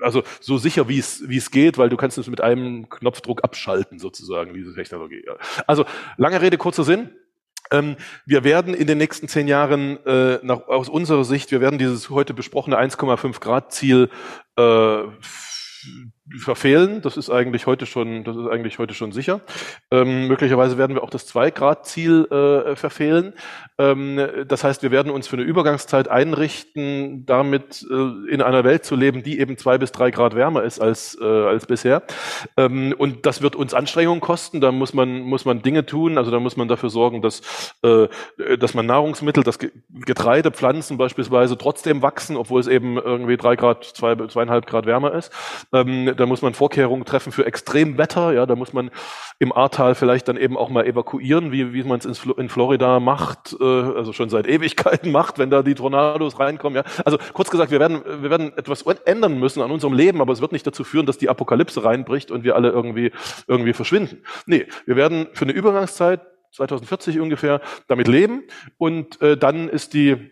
[0.00, 3.44] also so sicher wie es wie es geht, weil du kannst es mit einem Knopfdruck
[3.44, 5.22] abschalten sozusagen diese Technologie.
[5.26, 5.36] Ja.
[5.66, 5.84] Also
[6.16, 7.10] lange Rede kurzer Sinn.
[7.70, 11.78] Ähm, wir werden in den nächsten zehn Jahren äh, nach, aus unserer Sicht, wir werden
[11.78, 14.10] dieses heute besprochene 1,5 Grad Ziel
[14.56, 15.02] äh,
[16.38, 17.02] verfehlen.
[17.02, 19.40] Das ist eigentlich heute schon, das ist eigentlich heute schon sicher.
[19.90, 23.34] Ähm, möglicherweise werden wir auch das 2-Grad-Ziel äh, verfehlen.
[23.78, 28.84] Ähm, das heißt, wir werden uns für eine Übergangszeit einrichten, damit äh, in einer Welt
[28.84, 32.02] zu leben, die eben zwei bis drei Grad wärmer ist als, äh, als bisher.
[32.56, 34.60] Ähm, und das wird uns Anstrengungen kosten.
[34.60, 36.18] Da muss man, muss man Dinge tun.
[36.18, 37.42] Also da muss man dafür sorgen, dass,
[37.82, 38.08] äh,
[38.58, 43.84] dass man Nahrungsmittel, dass Getreide, Pflanzen beispielsweise trotzdem wachsen, obwohl es eben irgendwie drei Grad,
[43.84, 45.32] zwei, zweieinhalb Grad wärmer ist.
[46.22, 48.32] Da muss man Vorkehrungen treffen für Extremwetter.
[48.32, 48.92] Ja, da muss man
[49.40, 53.56] im Ahrtal vielleicht dann eben auch mal evakuieren, wie, wie man es in Florida macht,
[53.60, 56.76] äh, also schon seit Ewigkeiten macht, wenn da die Tornados reinkommen.
[56.76, 60.32] Ja, also kurz gesagt, wir werden, wir werden etwas ändern müssen an unserem Leben, aber
[60.32, 63.10] es wird nicht dazu führen, dass die Apokalypse reinbricht und wir alle irgendwie
[63.48, 64.22] irgendwie verschwinden.
[64.46, 66.20] Nee, wir werden für eine Übergangszeit
[66.52, 68.44] 2040 ungefähr damit leben
[68.78, 70.30] und äh, dann ist die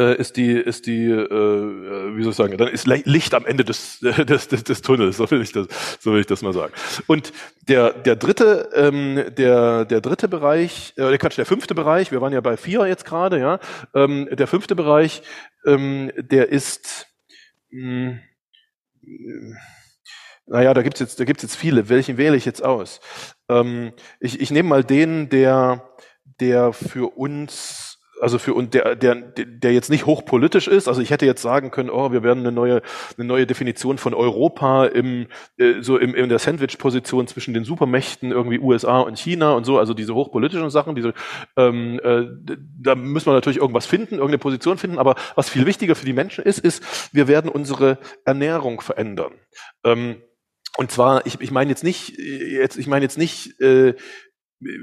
[0.00, 3.44] äh, ist die, ist die, äh, äh wie soll ich sagen, dann ist Licht am
[3.44, 5.66] Ende des, des, des, des Tunnels, so will ich das,
[6.00, 6.72] so will ich das mal sagen.
[7.06, 7.32] Und
[7.68, 12.32] der, der dritte, ähm, der, der dritte Bereich, äh, Quatsch, der fünfte Bereich, wir waren
[12.32, 13.60] ja bei vier jetzt gerade, ja,
[13.94, 15.22] ähm, der fünfte Bereich,
[15.66, 17.06] ähm, der ist,
[17.70, 18.18] mh,
[19.02, 19.56] hm,
[20.46, 21.88] naja, da gibt's jetzt, da gibt's jetzt viele.
[21.88, 23.00] Welchen wähle ich jetzt aus?
[23.48, 25.88] Ähm, ich, ich nehme mal den, der,
[26.40, 27.89] der für uns
[28.20, 30.88] also für und der, der, der jetzt nicht hochpolitisch ist.
[30.88, 32.82] Also ich hätte jetzt sagen können, oh, wir werden eine neue,
[33.16, 35.26] eine neue Definition von Europa im,
[35.58, 39.78] äh, so im, in der Sandwich-Position zwischen den Supermächten, irgendwie USA und China und so,
[39.78, 41.14] also diese hochpolitischen Sachen, diese,
[41.56, 42.26] ähm, äh,
[42.80, 46.12] da müssen wir natürlich irgendwas finden, irgendeine Position finden, aber was viel wichtiger für die
[46.12, 49.32] Menschen ist, ist, wir werden unsere Ernährung verändern.
[49.84, 50.22] Ähm,
[50.76, 53.94] und zwar, ich, ich meine jetzt nicht, jetzt, ich meine jetzt nicht äh,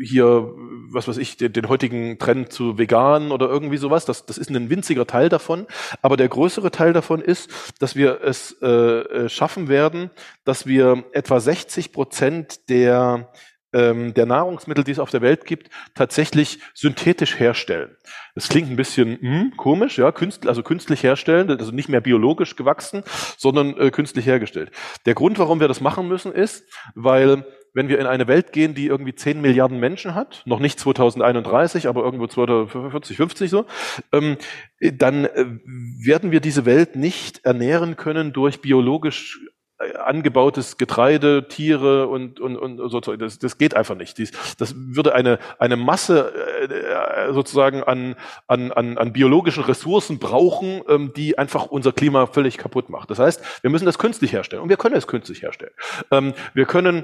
[0.01, 0.53] hier,
[0.91, 4.05] was weiß ich, den, den, heutigen Trend zu vegan oder irgendwie sowas.
[4.05, 5.67] Das, das ist ein winziger Teil davon.
[6.01, 10.09] Aber der größere Teil davon ist, dass wir es äh, äh schaffen werden,
[10.45, 13.29] dass wir etwa 60 Prozent der
[13.73, 17.95] ähm, der Nahrungsmittel, die es auf der Welt gibt, tatsächlich synthetisch herstellen.
[18.33, 22.55] Das klingt ein bisschen hm, komisch, ja, künstlich, also künstlich herstellen, also nicht mehr biologisch
[22.55, 23.03] gewachsen,
[23.37, 24.71] sondern äh, künstlich hergestellt.
[25.05, 26.63] Der Grund, warum wir das machen müssen, ist,
[26.95, 27.45] weil
[27.77, 31.87] wenn wir in eine Welt gehen, die irgendwie 10 Milliarden Menschen hat, noch nicht 2031,
[31.87, 33.65] aber irgendwo 2040, 50 so,
[34.11, 34.37] ähm,
[34.81, 35.45] dann äh,
[36.03, 39.39] werden wir diese Welt nicht ernähren können durch biologisch
[39.77, 44.17] äh, angebautes Getreide, Tiere und, und, und so das, das geht einfach nicht.
[44.17, 48.15] Dies, das würde eine, eine Masse äh, sozusagen an,
[48.47, 53.11] an, an, an biologischen Ressourcen brauchen, ähm, die einfach unser Klima völlig kaputt macht.
[53.11, 55.73] Das heißt, wir müssen das künstlich herstellen und wir können es künstlich herstellen.
[56.09, 57.03] Ähm, wir können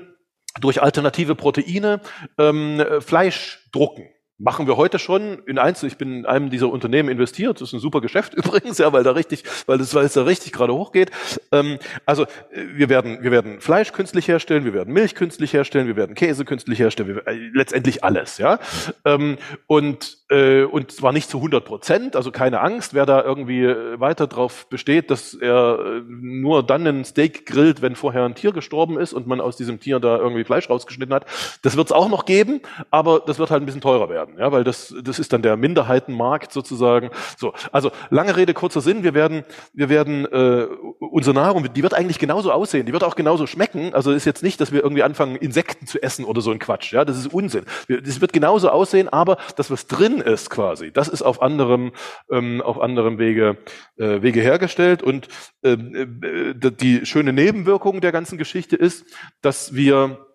[0.59, 2.01] durch alternative Proteine
[2.37, 4.09] ähm, Fleisch drucken.
[4.39, 5.85] Machen wir heute schon in Einzel.
[5.85, 7.61] Ich bin in einem dieser Unternehmen investiert.
[7.61, 10.23] Das ist ein super Geschäft übrigens, ja, weil da richtig, weil es, weil es da
[10.23, 11.11] richtig gerade hochgeht.
[11.51, 15.85] Ähm, also äh, wir werden, wir werden Fleisch künstlich herstellen, wir werden Milch künstlich herstellen,
[15.85, 18.57] wir werden Käse künstlich herstellen, wir, äh, letztendlich alles, ja.
[19.05, 22.15] Ähm, und äh, und zwar nicht zu 100 Prozent.
[22.15, 26.87] Also keine Angst, wer da irgendwie äh, weiter drauf besteht, dass er äh, nur dann
[26.87, 30.17] einen Steak grillt, wenn vorher ein Tier gestorben ist und man aus diesem Tier da
[30.17, 31.25] irgendwie Fleisch rausgeschnitten hat.
[31.61, 34.39] Das wird es auch noch geben, aber das wird halt ein bisschen teurer werden werden,
[34.39, 37.09] ja, weil das, das ist dann der Minderheitenmarkt sozusagen.
[37.38, 40.67] So, also lange Rede, kurzer Sinn, wir werden, wir werden äh,
[40.99, 43.93] unsere Nahrung, die wird eigentlich genauso aussehen, die wird auch genauso schmecken.
[43.93, 46.93] Also ist jetzt nicht, dass wir irgendwie anfangen, Insekten zu essen oder so ein Quatsch,
[46.93, 47.65] ja, das ist Unsinn.
[47.88, 51.91] Das wird genauso aussehen, aber das, was drin ist quasi, das ist auf anderem,
[52.31, 53.57] ähm, auf anderem Wege,
[53.97, 55.03] äh, Wege hergestellt.
[55.03, 55.27] Und
[55.63, 59.05] ähm, äh, die schöne Nebenwirkung der ganzen Geschichte ist,
[59.41, 60.25] dass wir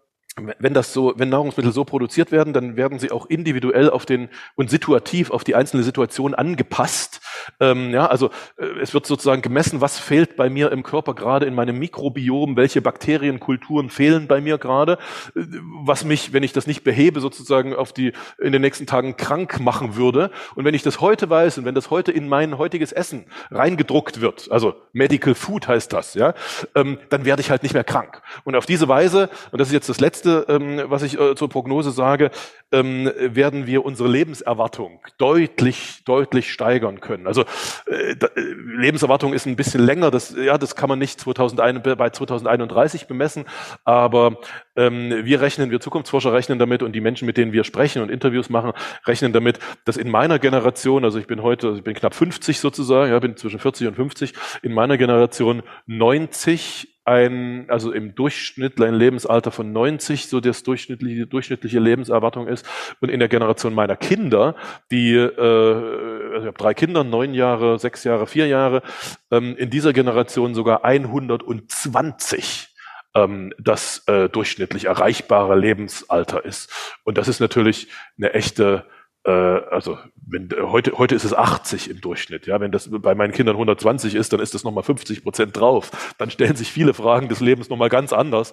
[0.59, 4.29] wenn das so, wenn Nahrungsmittel so produziert werden, dann werden sie auch individuell auf den
[4.55, 7.21] und situativ auf die einzelne Situation angepasst.
[7.61, 11.47] Ähm, ja, also äh, es wird sozusagen gemessen, was fehlt bei mir im Körper gerade
[11.47, 14.99] in meinem Mikrobiom, welche Bakterienkulturen fehlen bei mir gerade,
[15.35, 15.41] äh,
[15.85, 19.61] was mich, wenn ich das nicht behebe, sozusagen auf die in den nächsten Tagen krank
[19.61, 20.31] machen würde.
[20.55, 24.21] Und wenn ich das heute weiß und wenn das heute in mein heutiges Essen reingedruckt
[24.21, 26.35] wird, also Medical Food heißt das, ja,
[26.75, 28.23] ähm, dann werde ich halt nicht mehr krank.
[28.45, 31.35] Und auf diese Weise, und das ist jetzt das letzte Letzte, ähm, was ich äh,
[31.35, 32.31] zur Prognose sage,
[32.71, 37.27] ähm, werden wir unsere Lebenserwartung deutlich, deutlich steigern können.
[37.27, 37.43] Also
[37.87, 41.83] äh, da, äh, Lebenserwartung ist ein bisschen länger, das, ja, das kann man nicht 2001,
[41.83, 43.47] bei 2031 bemessen,
[43.85, 44.39] aber
[44.77, 48.11] ähm, wir rechnen, wir Zukunftsforscher rechnen damit und die Menschen, mit denen wir sprechen und
[48.11, 48.73] Interviews machen,
[49.07, 53.11] rechnen damit, dass in meiner Generation, also ich bin heute, ich bin knapp 50 sozusagen,
[53.11, 58.95] ja, bin zwischen 40 und 50, in meiner Generation 90 ein, also im Durchschnitt ein
[58.95, 62.69] Lebensalter von 90, so das durchschnittliche, durchschnittliche Lebenserwartung ist.
[63.01, 64.55] Und in der Generation meiner Kinder,
[64.91, 68.83] die, äh, also ich habe drei Kinder, neun Jahre, sechs Jahre, vier Jahre,
[69.31, 72.69] ähm, in dieser Generation sogar 120
[73.15, 76.71] ähm, das äh, durchschnittlich erreichbare Lebensalter ist.
[77.05, 78.85] Und das ist natürlich eine echte
[79.25, 79.99] also
[80.31, 82.47] wenn, heute, heute ist es 80 im Durchschnitt.
[82.47, 85.91] Ja, wenn das bei meinen Kindern 120 ist, dann ist das nochmal 50 Prozent drauf.
[86.19, 88.53] Dann stellen sich viele Fragen des Lebens nochmal ganz anders.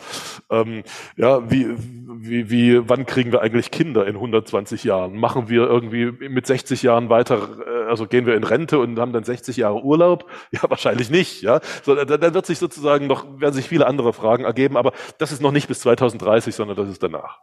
[0.49, 0.83] Ähm,
[1.17, 5.17] ja, wie, wie, wie, wann kriegen wir eigentlich Kinder in 120 Jahren?
[5.17, 9.13] Machen wir irgendwie mit 60 Jahren weiter, äh, also gehen wir in Rente und haben
[9.13, 10.29] dann 60 Jahre Urlaub?
[10.51, 11.41] Ja, wahrscheinlich nicht.
[11.41, 15.33] Ja, so, dann wird sich sozusagen noch, werden sich viele andere Fragen ergeben, aber das
[15.33, 17.41] ist noch nicht bis 2030, sondern das ist danach.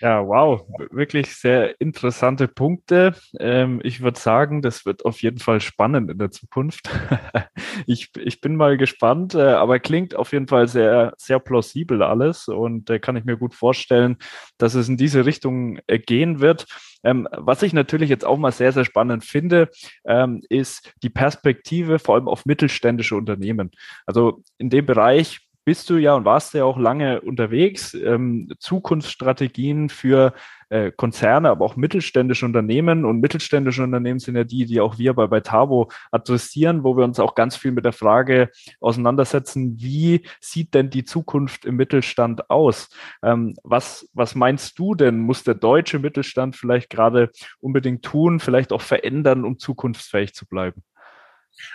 [0.00, 3.14] Ja, wow, wirklich sehr interessante Punkte.
[3.40, 6.88] Ähm, ich würde sagen, das wird auf jeden Fall spannend in der Zukunft.
[7.86, 12.46] ich, ich bin mal gespannt, äh, aber klingt auf jeden Fall sehr, sehr plausibel alles
[12.46, 14.18] und äh, kann ich mir gut vorstellen,
[14.56, 16.66] dass es in diese Richtung äh, gehen wird.
[17.02, 19.68] Ähm, was ich natürlich jetzt auch mal sehr, sehr spannend finde,
[20.06, 23.72] ähm, ist die Perspektive vor allem auf mittelständische Unternehmen.
[24.06, 27.92] Also in dem Bereich bist du ja und warst ja auch lange unterwegs.
[27.92, 30.32] Ähm, Zukunftsstrategien für
[30.70, 33.04] äh, Konzerne, aber auch mittelständische Unternehmen.
[33.04, 37.04] Und mittelständische Unternehmen sind ja die, die auch wir bei, bei Tabo adressieren, wo wir
[37.04, 38.48] uns auch ganz viel mit der Frage
[38.80, 42.88] auseinandersetzen, wie sieht denn die Zukunft im Mittelstand aus?
[43.22, 45.18] Ähm, was, was meinst du denn?
[45.18, 50.82] Muss der deutsche Mittelstand vielleicht gerade unbedingt tun, vielleicht auch verändern, um zukunftsfähig zu bleiben?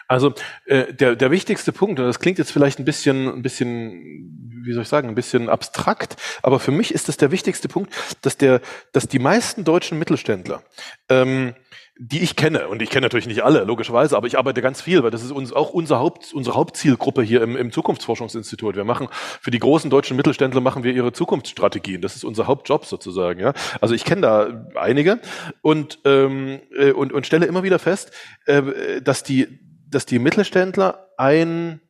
[0.07, 0.33] Also
[0.65, 4.73] äh, der, der wichtigste Punkt, und das klingt jetzt vielleicht ein bisschen, ein bisschen, wie
[4.73, 8.37] soll ich sagen, ein bisschen abstrakt, aber für mich ist das der wichtigste Punkt, dass
[8.37, 10.63] der, dass die meisten deutschen Mittelständler,
[11.09, 11.53] ähm,
[11.95, 15.03] die ich kenne, und ich kenne natürlich nicht alle, logischerweise, aber ich arbeite ganz viel,
[15.03, 18.75] weil das ist uns auch unser Haupt, unsere Hauptzielgruppe hier im, im Zukunftsforschungsinstitut.
[18.75, 19.09] Wir machen
[19.41, 22.01] für die großen deutschen Mittelständler machen wir ihre Zukunftsstrategien.
[22.01, 23.39] Das ist unser Hauptjob sozusagen.
[23.39, 25.19] Ja, also ich kenne da einige
[25.61, 28.11] und ähm, äh, und und stelle immer wieder fest,
[28.45, 29.59] äh, dass die
[29.93, 31.81] dass die Mittelständler ein,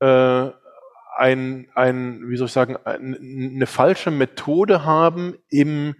[0.00, 0.50] äh,
[1.16, 5.94] ein, ein, wie soll ich sagen, eine falsche Methode haben im,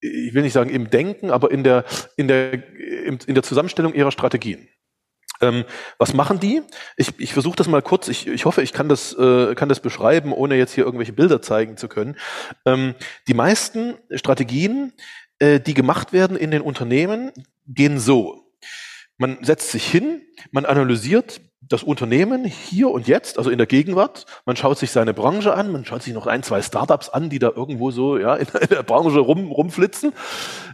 [0.00, 1.84] ich will nicht sagen im Denken, aber in der,
[2.16, 4.68] in der, in der Zusammenstellung ihrer Strategien.
[5.40, 5.64] Ähm,
[5.98, 6.62] was machen die?
[6.96, 8.08] Ich, ich versuche das mal kurz.
[8.08, 11.42] Ich, ich hoffe, ich kann das, äh, kann das beschreiben, ohne jetzt hier irgendwelche Bilder
[11.42, 12.16] zeigen zu können.
[12.64, 12.94] Ähm,
[13.26, 14.92] die meisten Strategien,
[15.38, 17.32] äh, die gemacht werden in den Unternehmen,
[17.66, 18.43] gehen so.
[19.16, 24.26] Man setzt sich hin, man analysiert das Unternehmen hier und jetzt, also in der Gegenwart.
[24.44, 27.38] Man schaut sich seine Branche an, man schaut sich noch ein, zwei Startups an, die
[27.38, 30.12] da irgendwo so ja, in der Branche rum, rumflitzen.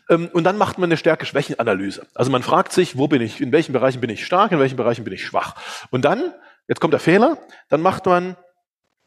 [0.09, 2.07] Ähm, und dann macht man eine Stärke-Schwächen-Analyse.
[2.14, 4.76] Also man fragt sich, wo bin ich, in welchen Bereichen bin ich stark, in welchen
[4.76, 5.55] Bereichen bin ich schwach.
[5.90, 6.33] Und dann,
[6.66, 8.37] jetzt kommt der Fehler, dann macht man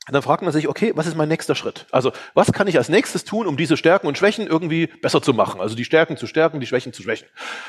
[0.09, 1.85] dann fragt man sich, okay, was ist mein nächster Schritt?
[1.91, 5.33] Also, was kann ich als nächstes tun, um diese Stärken und Schwächen irgendwie besser zu
[5.33, 5.61] machen?
[5.61, 7.27] Also die Stärken zu stärken, die Schwächen zu schwächen.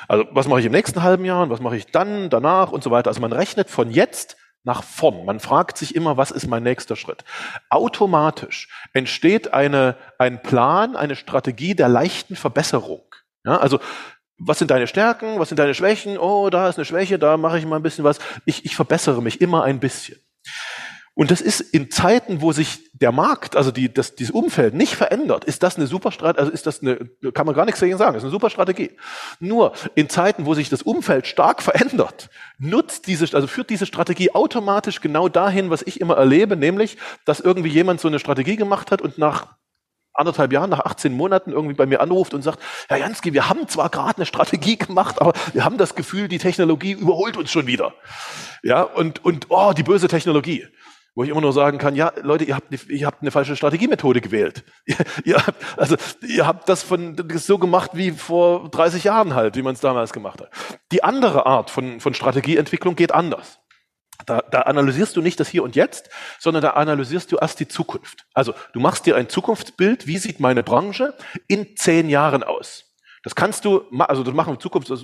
[0.09, 2.83] Also, was mache ich im nächsten halben Jahr und was mache ich dann, danach und
[2.83, 3.09] so weiter.
[3.09, 5.25] Also man rechnet von jetzt nach vorn.
[5.25, 7.23] Man fragt sich immer, was ist mein nächster Schritt?
[7.69, 13.03] Automatisch entsteht eine, ein Plan, eine Strategie der leichten Verbesserung.
[13.45, 13.79] Ja, also
[14.39, 16.19] was sind deine Stärken, was sind deine Schwächen?
[16.19, 18.19] Oh, da ist eine Schwäche, da mache ich mal ein bisschen was.
[18.47, 20.19] Ich, ich verbessere mich immer ein bisschen.
[21.17, 24.97] Und das ist in Zeiten, wo sich der Markt, also die, das, dieses Umfeld nicht
[24.97, 26.97] verändert, ist das eine super Strategie, also ist das eine,
[27.33, 28.91] kann man gar nichts dagegen sagen, ist eine super Strategie.
[29.39, 34.35] Nur in Zeiten, wo sich das Umfeld stark verändert, nutzt diese, also führt diese Strategie
[34.35, 38.91] automatisch genau dahin, was ich immer erlebe, nämlich, dass irgendwie jemand so eine Strategie gemacht
[38.91, 39.55] hat und nach
[40.15, 43.69] anderthalb Jahren, nach 18 Monaten irgendwie bei mir anruft und sagt, Herr Jansky, wir haben
[43.69, 47.67] zwar gerade eine Strategie gemacht, aber wir haben das Gefühl, die Technologie überholt uns schon
[47.67, 47.95] wieder.
[48.63, 50.67] Ja, und, und, oh, die böse Technologie
[51.15, 53.57] wo ich immer nur sagen kann, ja, Leute, ihr habt eine, ihr habt eine falsche
[53.57, 54.65] Strategiemethode gewählt.
[54.87, 55.97] Ihr, ihr habt, also,
[56.27, 59.81] ihr habt das von, das so gemacht wie vor 30 Jahren halt, wie man es
[59.81, 60.51] damals gemacht hat.
[60.93, 63.61] Die andere Art von, von Strategieentwicklung geht anders.
[64.27, 66.09] Da, da analysierst du nicht das Hier und Jetzt,
[66.39, 68.27] sondern da analysierst du erst die Zukunft.
[68.33, 71.15] Also du machst dir ein Zukunftsbild, wie sieht meine Branche
[71.49, 72.94] in zehn Jahren aus?
[73.25, 74.95] Das kannst du, also das machen wir Zukunft, äh,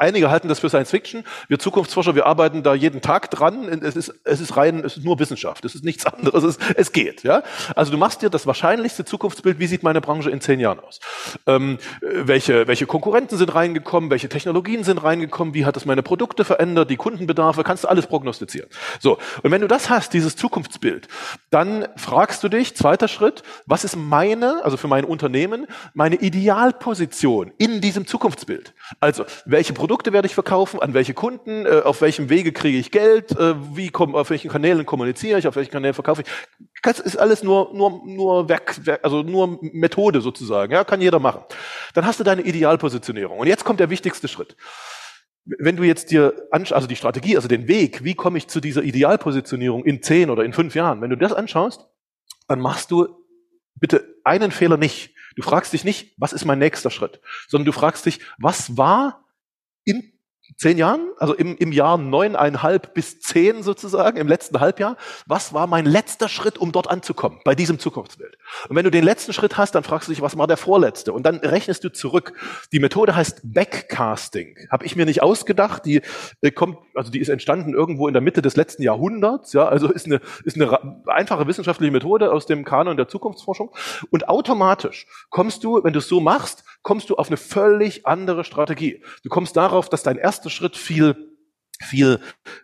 [0.00, 1.22] einige halten das für Science Fiction.
[1.46, 3.68] Wir Zukunftsforscher, wir arbeiten da jeden Tag dran.
[3.68, 5.64] Es ist, es ist rein, es ist nur Wissenschaft.
[5.64, 6.42] Es ist nichts anderes.
[6.42, 7.44] Es, es geht, ja.
[7.76, 9.60] Also du machst dir das wahrscheinlichste Zukunftsbild.
[9.60, 10.98] Wie sieht meine Branche in zehn Jahren aus?
[11.46, 14.10] Ähm, welche, welche Konkurrenten sind reingekommen?
[14.10, 15.54] Welche Technologien sind reingekommen?
[15.54, 16.90] Wie hat das meine Produkte verändert?
[16.90, 17.62] Die Kundenbedarfe?
[17.62, 18.68] Kannst du alles prognostizieren.
[18.98, 19.18] So.
[19.42, 21.06] Und wenn du das hast, dieses Zukunftsbild,
[21.50, 27.43] dann fragst du dich, zweiter Schritt, was ist meine, also für mein Unternehmen, meine Idealposition?
[27.44, 28.74] Vision in diesem Zukunftsbild.
[29.00, 32.90] Also, welche Produkte werde ich verkaufen, an welche Kunden, äh, auf welchem Wege kriege ich
[32.90, 36.28] Geld, äh, wie komm, auf welchen Kanälen kommuniziere ich, auf welchen Kanälen verkaufe ich.
[36.82, 40.72] Das ist alles nur, nur, nur Werk, also nur Methode sozusagen.
[40.72, 41.42] Ja, kann jeder machen.
[41.94, 43.38] Dann hast du deine Idealpositionierung.
[43.38, 44.56] Und jetzt kommt der wichtigste Schritt.
[45.46, 48.60] Wenn du jetzt dir anschaust, also die Strategie, also den Weg, wie komme ich zu
[48.60, 51.86] dieser Idealpositionierung in zehn oder in fünf Jahren, wenn du das anschaust,
[52.48, 53.08] dann machst du
[53.74, 55.13] bitte einen Fehler nicht.
[55.36, 59.24] Du fragst dich nicht, was ist mein nächster Schritt, sondern du fragst dich, was war
[59.84, 60.13] in
[60.56, 65.66] zehn Jahren, also im, im Jahr neuneinhalb bis zehn sozusagen, im letzten Halbjahr, was war
[65.66, 68.36] mein letzter Schritt, um dort anzukommen, bei diesem Zukunftsbild?
[68.68, 71.12] Und wenn du den letzten Schritt hast, dann fragst du dich, was war der vorletzte?
[71.12, 72.34] Und dann rechnest du zurück.
[72.72, 74.68] Die Methode heißt Backcasting.
[74.70, 75.84] Habe ich mir nicht ausgedacht.
[75.86, 76.02] Die
[76.40, 79.52] äh, kommt, also die ist entstanden irgendwo in der Mitte des letzten Jahrhunderts.
[79.52, 83.70] Ja, also ist eine, ist eine einfache wissenschaftliche Methode aus dem Kanon der Zukunftsforschung.
[84.10, 88.44] Und automatisch kommst du, wenn du es so machst, kommst du auf eine völlig andere
[88.44, 89.02] Strategie.
[89.22, 91.34] Du kommst darauf, dass dein erster Schritt viel
[91.82, 92.20] viel,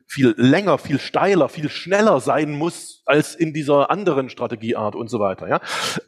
[0.07, 5.19] viel länger, viel steiler, viel schneller sein muss als in dieser anderen Strategieart und so
[5.19, 5.49] weiter.
[5.49, 5.61] Ja?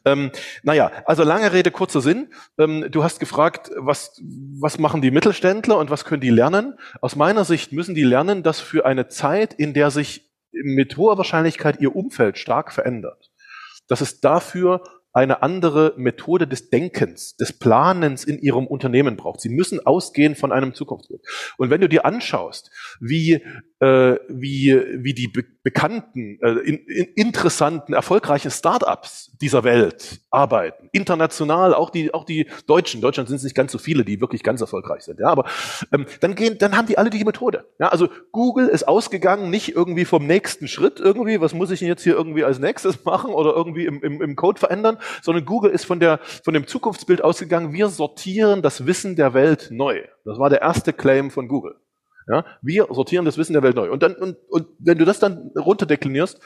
[0.05, 0.31] Ähm,
[0.63, 2.33] naja, also lange Rede, kurzer Sinn.
[2.57, 4.21] Ähm, du hast gefragt, was,
[4.59, 6.77] was machen die Mittelständler und was können die lernen?
[7.01, 11.17] Aus meiner Sicht müssen die lernen, dass für eine Zeit, in der sich mit hoher
[11.17, 13.31] Wahrscheinlichkeit ihr Umfeld stark verändert,
[13.87, 14.81] dass es dafür
[15.13, 19.41] eine andere Methode des Denkens, des Planens in ihrem Unternehmen braucht.
[19.41, 21.21] Sie müssen ausgehen von einem Zukunftsbild.
[21.57, 23.33] Und wenn du dir anschaust, wie,
[23.79, 30.89] äh, wie, wie die be bekannten, äh, in, in interessanten, erfolgreichen Startups dieser Welt arbeiten,
[30.91, 34.19] international, auch die, auch die Deutschen, in Deutschland sind es nicht ganz so viele, die
[34.19, 35.45] wirklich ganz erfolgreich sind, ja, aber
[35.93, 37.65] ähm, dann gehen, dann haben die alle die Methode.
[37.79, 41.87] Ja, also Google ist ausgegangen, nicht irgendwie vom nächsten Schritt irgendwie, was muss ich denn
[41.87, 45.71] jetzt hier irgendwie als nächstes machen oder irgendwie im, im, im Code verändern, sondern Google
[45.71, 50.01] ist von, der, von dem Zukunftsbild ausgegangen, wir sortieren das Wissen der Welt neu.
[50.25, 51.75] Das war der erste Claim von Google.
[52.27, 53.91] Ja, wir sortieren das Wissen der Welt neu.
[53.91, 56.39] Und, dann, und, und wenn du das dann runterdeklinierst,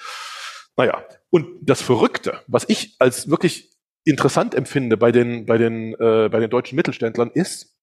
[0.76, 3.72] naja, und das Verrückte, was ich als wirklich
[4.06, 7.76] interessant empfinde bei den, bei den, äh, bei den deutschen Mittelständlern, ist,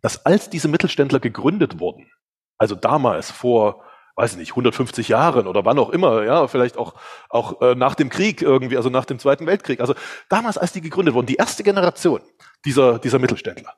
[0.00, 2.10] dass als diese Mittelständler gegründet wurden,
[2.58, 3.84] also damals vor
[4.18, 6.94] weiß ich nicht, 150 Jahren oder wann auch immer, ja, vielleicht auch,
[7.30, 9.80] auch äh, nach dem Krieg irgendwie, also nach dem Zweiten Weltkrieg.
[9.80, 9.94] Also
[10.28, 12.20] damals, als die gegründet wurden, die erste Generation
[12.64, 13.74] dieser, dieser Mittelständler,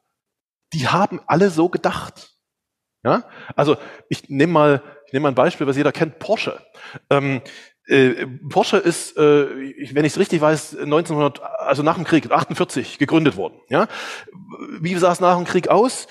[0.73, 2.40] die haben alle so gedacht.
[3.03, 3.25] Ja,
[3.57, 3.77] also
[4.09, 6.61] ich nehme mal, ich nehme mal ein Beispiel, was jeder kennt, Porsche.
[7.09, 7.41] Ähm,
[7.87, 9.47] äh, Porsche ist, äh,
[9.95, 13.61] wenn ich es richtig weiß, 1900, also nach dem Krieg, 48 gegründet worden.
[13.69, 13.89] Ja,
[14.81, 16.07] wie sah es nach dem Krieg aus?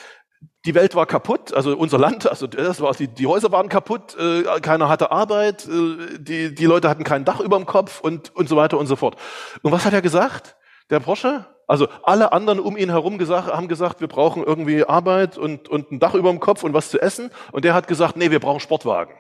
[0.65, 4.17] die Welt war kaputt, also unser Land, also das war, die, die Häuser waren kaputt,
[4.17, 8.35] äh, keiner hatte Arbeit, äh, die, die Leute hatten kein Dach über dem Kopf und,
[8.35, 9.15] und so weiter und so fort.
[9.61, 10.57] Und was hat er gesagt?
[10.89, 11.45] Der Porsche?
[11.69, 15.91] Also alle anderen um ihn herum gesagt, haben gesagt, wir brauchen irgendwie Arbeit und, und
[15.91, 17.29] ein Dach über dem Kopf und was zu essen.
[17.51, 19.13] Und der hat gesagt, nee, wir brauchen Sportwagen.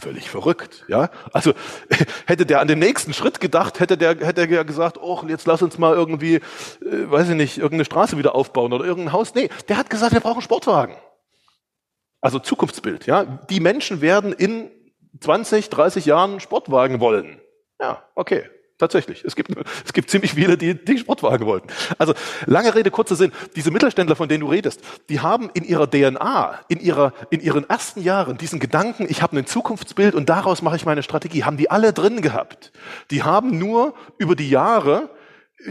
[0.00, 1.10] Völlig verrückt, ja.
[1.32, 1.54] Also
[2.26, 5.60] hätte der an den nächsten Schritt gedacht, hätte der, hätte der gesagt, oh, jetzt lass
[5.60, 6.40] uns mal irgendwie, äh,
[6.82, 9.34] weiß ich nicht, irgendeine Straße wieder aufbauen oder irgendein Haus.
[9.34, 10.94] Nee, der hat gesagt, wir brauchen Sportwagen.
[12.20, 13.24] Also Zukunftsbild, ja.
[13.50, 14.70] Die Menschen werden in
[15.18, 17.40] 20, 30 Jahren Sportwagen wollen.
[17.80, 18.48] Ja, okay.
[18.82, 19.24] Tatsächlich.
[19.24, 19.48] Es gibt,
[19.86, 21.68] es gibt ziemlich viele, die, die Sportwagen wollten.
[21.98, 22.14] Also,
[22.46, 23.30] lange Rede, kurzer Sinn.
[23.54, 27.70] Diese Mittelständler, von denen du redest, die haben in ihrer DNA, in ihrer, in ihren
[27.70, 31.58] ersten Jahren diesen Gedanken, ich habe ein Zukunftsbild und daraus mache ich meine Strategie, haben
[31.58, 32.72] die alle drin gehabt.
[33.12, 35.10] Die haben nur über die Jahre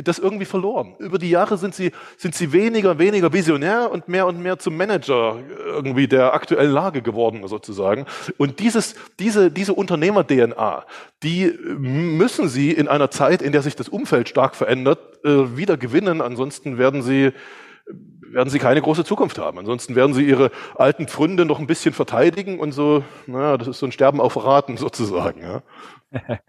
[0.04, 0.96] das irgendwie verloren.
[1.00, 4.78] Über die Jahre sind sie, sind sie weniger, weniger visionär und mehr und mehr zum
[4.78, 8.06] Manager irgendwie der aktuellen Lage geworden, sozusagen.
[8.38, 10.86] Und dieses, diese, diese Unternehmer-DNA,
[11.24, 15.78] die müssen sie in einer Zeit, in der sich das Umfeld stark verändert, äh, wieder
[15.78, 16.22] gewinnen.
[16.22, 17.32] Ansonsten werden sie,
[18.22, 19.60] werden sie keine große Zukunft haben.
[19.60, 23.80] Ansonsten werden sie ihre alten Pfründe noch ein bisschen verteidigen und so, naja, das ist
[23.80, 25.42] so ein Sterben auf Raten sozusagen.
[25.42, 25.64] Ja.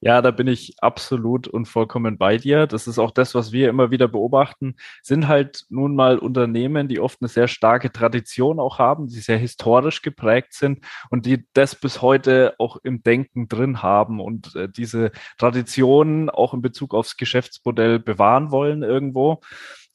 [0.00, 2.66] Ja, da bin ich absolut und vollkommen bei dir.
[2.66, 7.00] Das ist auch das, was wir immer wieder beobachten, sind halt nun mal Unternehmen, die
[7.00, 11.74] oft eine sehr starke Tradition auch haben, die sehr historisch geprägt sind und die das
[11.74, 17.16] bis heute auch im Denken drin haben und äh, diese Tradition auch in Bezug aufs
[17.16, 19.40] Geschäftsmodell bewahren wollen irgendwo.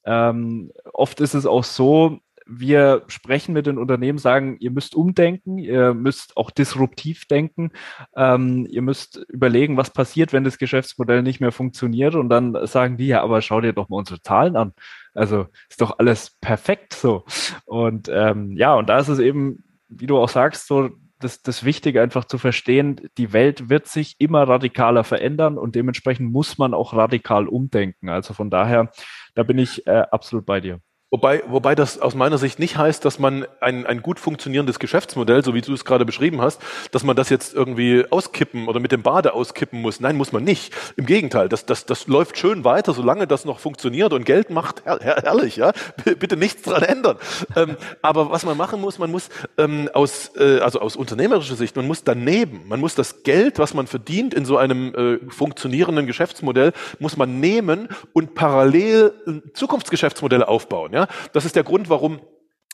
[0.05, 5.57] Ähm, oft ist es auch so, wir sprechen mit den Unternehmen, sagen, ihr müsst umdenken,
[5.57, 7.71] ihr müsst auch disruptiv denken,
[8.15, 12.15] ähm, ihr müsst überlegen, was passiert, wenn das Geschäftsmodell nicht mehr funktioniert.
[12.15, 14.73] Und dann sagen die, ja, aber schau dir doch mal unsere Zahlen an.
[15.13, 17.25] Also ist doch alles perfekt so.
[17.65, 21.63] Und ähm, ja, und da ist es eben, wie du auch sagst, so das, das
[21.63, 26.73] Wichtige einfach zu verstehen, die Welt wird sich immer radikaler verändern und dementsprechend muss man
[26.73, 28.09] auch radikal umdenken.
[28.09, 28.91] Also von daher,
[29.33, 30.79] da bin ich äh, absolut bei dir.
[31.15, 35.45] Wobei, wobei das aus meiner Sicht nicht heißt, dass man ein, ein gut funktionierendes Geschäftsmodell,
[35.45, 36.61] so wie du es gerade beschrieben hast,
[36.91, 40.01] dass man das jetzt irgendwie auskippen oder mit dem Bade auskippen muss.
[40.01, 40.73] Nein, muss man nicht.
[40.97, 44.83] Im Gegenteil, das, das, das läuft schön weiter, solange das noch funktioniert und Geld macht,
[44.85, 45.71] her, her, herrlich, ja.
[46.03, 47.15] Bitte nichts dran ändern.
[47.55, 51.77] ähm, aber was man machen muss, man muss ähm, aus, äh, also aus unternehmerischer Sicht,
[51.77, 56.07] man muss daneben, man muss das Geld, was man verdient in so einem äh, funktionierenden
[56.07, 59.13] Geschäftsmodell, muss man nehmen und parallel
[59.53, 61.04] Zukunftsgeschäftsmodelle aufbauen, ja.
[61.33, 62.19] Das ist der Grund, warum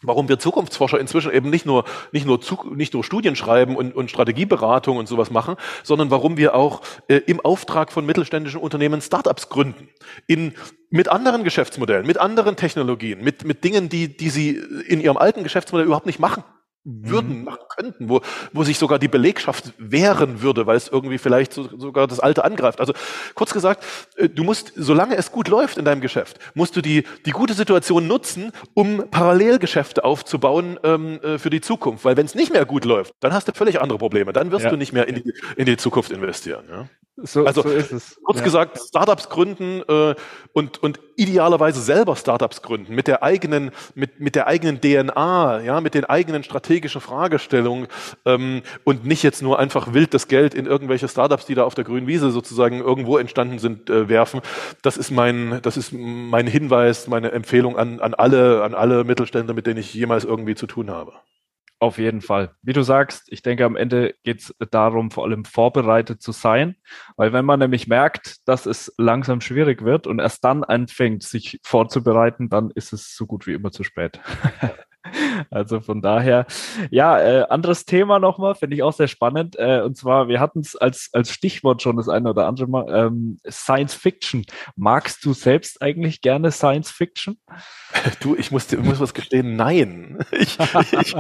[0.04, 2.40] warum wir Zukunftsforscher inzwischen eben nicht nur nicht nur
[2.74, 7.18] nicht nur Studien schreiben und, und Strategieberatung und sowas machen, sondern warum wir auch äh,
[7.18, 9.90] im Auftrag von mittelständischen Unternehmen Startups gründen.
[10.28, 10.54] In
[10.90, 15.44] mit anderen Geschäftsmodellen, mit anderen Technologien, mit mit Dingen, die die sie in ihrem alten
[15.44, 16.44] Geschäftsmodell überhaupt nicht machen
[16.84, 17.44] würden, mhm.
[17.46, 18.22] machen könnten, wo,
[18.54, 22.44] wo sich sogar die Belegschaft wehren würde, weil es irgendwie vielleicht so, sogar das Alte
[22.44, 22.80] angreift.
[22.80, 22.94] Also
[23.36, 23.84] kurz gesagt,
[24.18, 27.54] äh, du musst, solange es gut läuft in deinem Geschäft, musst du die, die gute
[27.54, 32.04] Situation nutzen, um Parallelgeschäfte aufzubauen ähm, äh, für die Zukunft.
[32.04, 34.34] Weil wenn es nicht mehr gut läuft, dann hast du völlig andere Probleme.
[34.34, 34.72] Dann wirst ja.
[34.72, 36.66] du nicht mehr in die, in die Zukunft investieren.
[36.70, 36.90] Ja?
[37.24, 38.20] So, also so ist es.
[38.24, 38.44] kurz ja.
[38.44, 40.16] gesagt, Startups gründen äh,
[40.54, 45.82] und, und idealerweise selber Startups gründen mit der eigenen, mit, mit der eigenen DNA, ja,
[45.82, 47.88] mit den eigenen strategischen Fragestellungen
[48.26, 51.76] ähm, und nicht jetzt nur einfach wild das Geld in irgendwelche Startups, die da auf
[51.76, 54.42] der grünen Wiese sozusagen irgendwo entstanden sind, äh, werfen.
[54.82, 59.54] Das ist mein, das ist mein Hinweis, meine Empfehlung an, an alle, an alle Mittelständler,
[59.54, 61.14] mit denen ich jemals irgendwie zu tun habe.
[61.80, 62.52] Auf jeden Fall.
[62.62, 66.76] Wie du sagst, ich denke, am Ende geht es darum, vor allem vorbereitet zu sein,
[67.18, 71.60] weil wenn man nämlich merkt, dass es langsam schwierig wird und erst dann anfängt, sich
[71.64, 74.20] vorzubereiten, dann ist es so gut wie immer zu spät.
[75.50, 76.46] Also von daher,
[76.90, 79.56] ja, äh, anderes Thema nochmal, finde ich auch sehr spannend.
[79.58, 82.86] Äh, und zwar, wir hatten es als, als Stichwort schon das eine oder andere Mal,
[82.90, 84.46] ähm, Science Fiction.
[84.76, 87.38] Magst du selbst eigentlich gerne Science Fiction?
[88.20, 90.20] Du, ich muss, dir muss was gestehen, nein.
[90.32, 90.58] Ich,
[90.92, 91.16] ich,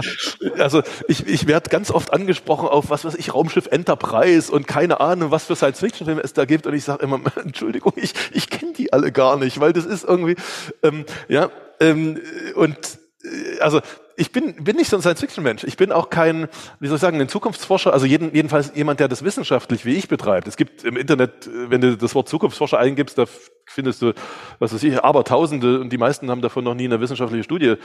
[0.60, 5.00] also ich, ich werde ganz oft angesprochen auf was weiß ich, Raumschiff Enterprise und keine
[5.00, 6.66] Ahnung, was für Science Fiction Filme es da gibt.
[6.66, 10.04] Und ich sage immer, Entschuldigung, ich, ich kenne die alle gar nicht, weil das ist
[10.04, 10.36] irgendwie,
[10.84, 11.50] ähm, ja,
[11.80, 12.20] ähm,
[12.56, 12.78] und
[13.24, 13.82] äh, also
[14.22, 15.64] ich bin, bin nicht so ein Science-Fiction-Mensch.
[15.64, 16.48] Ich bin auch kein,
[16.80, 20.08] wie soll ich sagen, ein Zukunftsforscher, also jeden, jedenfalls jemand, der das wissenschaftlich wie ich
[20.08, 20.48] betreibt.
[20.48, 23.26] Es gibt im Internet, wenn du das Wort Zukunftsforscher eingibst, da
[23.66, 24.14] findest du,
[24.60, 27.78] was weiß ich, aber Tausende und die meisten haben davon noch nie eine wissenschaftliche Studie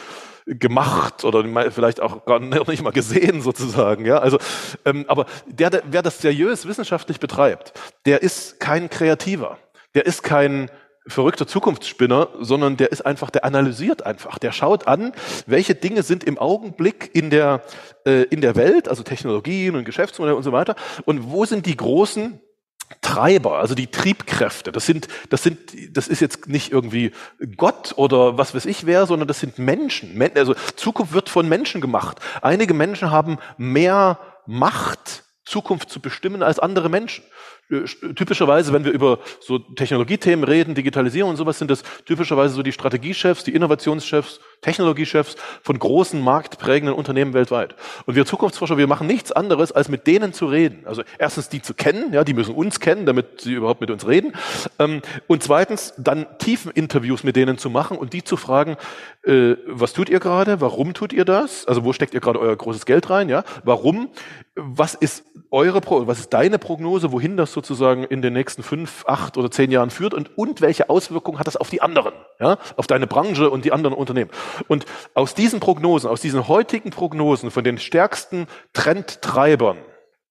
[0.45, 4.05] gemacht oder vielleicht auch gar nicht mal gesehen sozusagen.
[4.05, 4.39] Ja, also,
[4.85, 7.73] ähm, aber der, der, wer das seriös wissenschaftlich betreibt,
[8.05, 9.57] der ist kein Kreativer.
[9.95, 10.71] Der ist kein
[11.09, 15.13] verrückter Zukunftsspinner, sondern der ist einfach, der analysiert einfach, der schaut an,
[15.47, 17.63] welche Dinge sind im Augenblick in der,
[18.05, 21.77] äh, in der Welt, also Technologien und Geschäftsmodelle und so weiter, und wo sind die
[21.77, 22.41] großen
[23.01, 24.71] Treiber, also die Triebkräfte.
[24.71, 25.59] Das sind, das sind,
[25.97, 27.13] das ist jetzt nicht irgendwie
[27.57, 30.21] Gott oder was weiß ich wer, sondern das sind Menschen.
[30.37, 32.21] Also Zukunft wird von Menschen gemacht.
[32.43, 37.25] Einige Menschen haben mehr Macht, Zukunft zu bestimmen als andere Menschen.
[37.71, 42.63] Äh, typischerweise, wenn wir über so Technologiethemen reden, Digitalisierung und sowas, sind das typischerweise so
[42.63, 47.75] die Strategiechefs, die Innovationschefs, Technologiechefs von großen marktprägenden Unternehmen weltweit.
[48.07, 50.85] Und wir Zukunftsforscher, wir machen nichts anderes, als mit denen zu reden.
[50.87, 54.07] Also erstens die zu kennen, ja, die müssen uns kennen, damit sie überhaupt mit uns
[54.07, 54.33] reden.
[54.79, 58.77] Ähm, und zweitens dann tiefen Interviews mit denen zu machen und die zu fragen,
[59.25, 60.61] äh, was tut ihr gerade?
[60.61, 61.67] Warum tut ihr das?
[61.67, 63.29] Also wo steckt ihr gerade euer großes Geld rein?
[63.29, 64.09] Ja, warum?
[64.55, 69.05] Was ist eure, Pro was ist deine Prognose, wohin das sozusagen in den nächsten fünf,
[69.07, 72.59] acht oder zehn Jahren führt und, und welche Auswirkungen hat das auf die anderen, ja,
[72.77, 74.31] auf deine Branche und die anderen Unternehmen?
[74.69, 79.79] Und aus diesen Prognosen, aus diesen heutigen Prognosen von den stärksten Trendtreibern,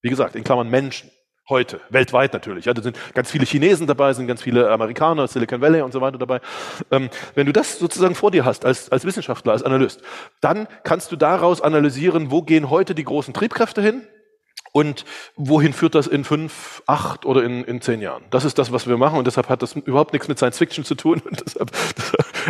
[0.01, 1.11] wie gesagt, in Klammern Menschen,
[1.47, 2.65] heute, weltweit natürlich.
[2.65, 6.01] Ja, da sind ganz viele Chinesen dabei, sind ganz viele Amerikaner, Silicon Valley und so
[6.01, 6.41] weiter dabei.
[6.89, 10.01] Ähm, wenn du das sozusagen vor dir hast als, als Wissenschaftler, als Analyst,
[10.41, 14.07] dann kannst du daraus analysieren, wo gehen heute die großen Triebkräfte hin,
[14.75, 15.05] und
[15.37, 18.25] wohin führt das in fünf, acht oder in, in zehn Jahren?
[18.29, 20.83] Das ist das, was wir machen und deshalb hat das überhaupt nichts mit Science Fiction
[20.83, 21.21] zu tun.
[21.45, 21.71] Deshalb,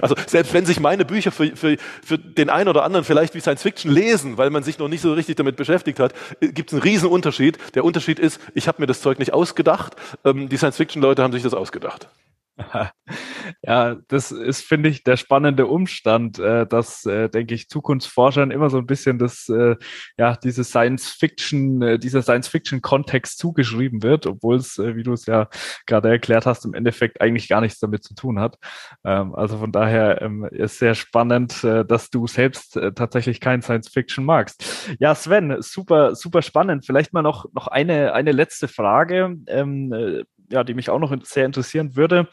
[0.02, 3.40] also selbst wenn sich meine Bücher für, für, für den einen oder anderen vielleicht wie
[3.40, 6.70] Science Fiction lesen, weil man sich noch nicht so richtig damit beschäftigt hat, äh, gibt
[6.70, 7.58] es einen riesen Unterschied.
[7.76, 11.24] Der Unterschied ist, ich habe mir das Zeug nicht ausgedacht, ähm, die Science Fiction Leute
[11.24, 12.08] haben sich das ausgedacht.
[13.62, 18.70] Ja, das ist, finde ich, der spannende Umstand, äh, dass, äh, denke ich, Zukunftsforschern immer
[18.70, 19.76] so ein bisschen das, äh,
[20.18, 25.04] ja, diese Science Fiction, äh, dieser Science Fiction Kontext zugeschrieben wird, obwohl es, äh, wie
[25.04, 25.48] du es ja
[25.86, 28.58] gerade erklärt hast, im Endeffekt eigentlich gar nichts damit zu tun hat.
[29.04, 33.90] Ähm, also von daher ähm, ist sehr spannend, äh, dass du selbst tatsächlich kein Science
[33.90, 34.96] Fiction magst.
[35.00, 36.86] Ja, Sven, super, super spannend.
[36.86, 39.36] Vielleicht mal noch, noch eine, eine letzte Frage.
[39.48, 42.28] Ähm, äh, ja, die mich auch noch sehr interessieren würde.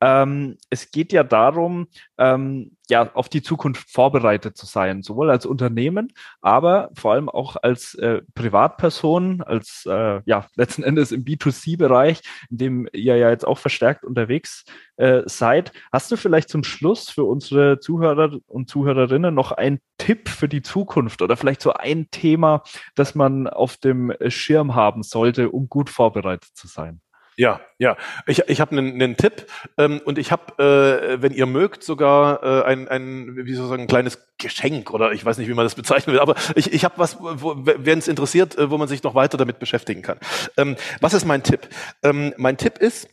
[0.00, 1.88] Ähm, es geht ja darum,
[2.18, 7.56] ähm, ja, auf die Zukunft vorbereitet zu sein, sowohl als Unternehmen, aber vor allem auch
[7.60, 13.46] als äh, Privatperson, als äh, ja letzten Endes im B2C-Bereich, in dem ihr ja jetzt
[13.46, 14.64] auch verstärkt unterwegs
[14.96, 15.72] äh, seid.
[15.92, 20.62] Hast du vielleicht zum Schluss für unsere Zuhörer und Zuhörerinnen noch einen Tipp für die
[20.62, 22.62] Zukunft oder vielleicht so ein Thema,
[22.94, 27.00] das man auf dem Schirm haben sollte, um gut vorbereitet zu sein?
[27.38, 27.96] Ja, ja.
[28.26, 29.46] Ich, ich habe einen, einen Tipp
[29.78, 33.70] ähm, und ich habe, äh, wenn ihr mögt, sogar äh, ein, ein, wie soll ich
[33.70, 36.72] sagen, ein kleines Geschenk oder ich weiß nicht, wie man das bezeichnen will, aber ich,
[36.72, 40.18] ich habe was, wenn es interessiert, äh, wo man sich noch weiter damit beschäftigen kann.
[40.56, 41.68] Ähm, was ist mein Tipp?
[42.02, 43.08] Ähm, mein Tipp ist,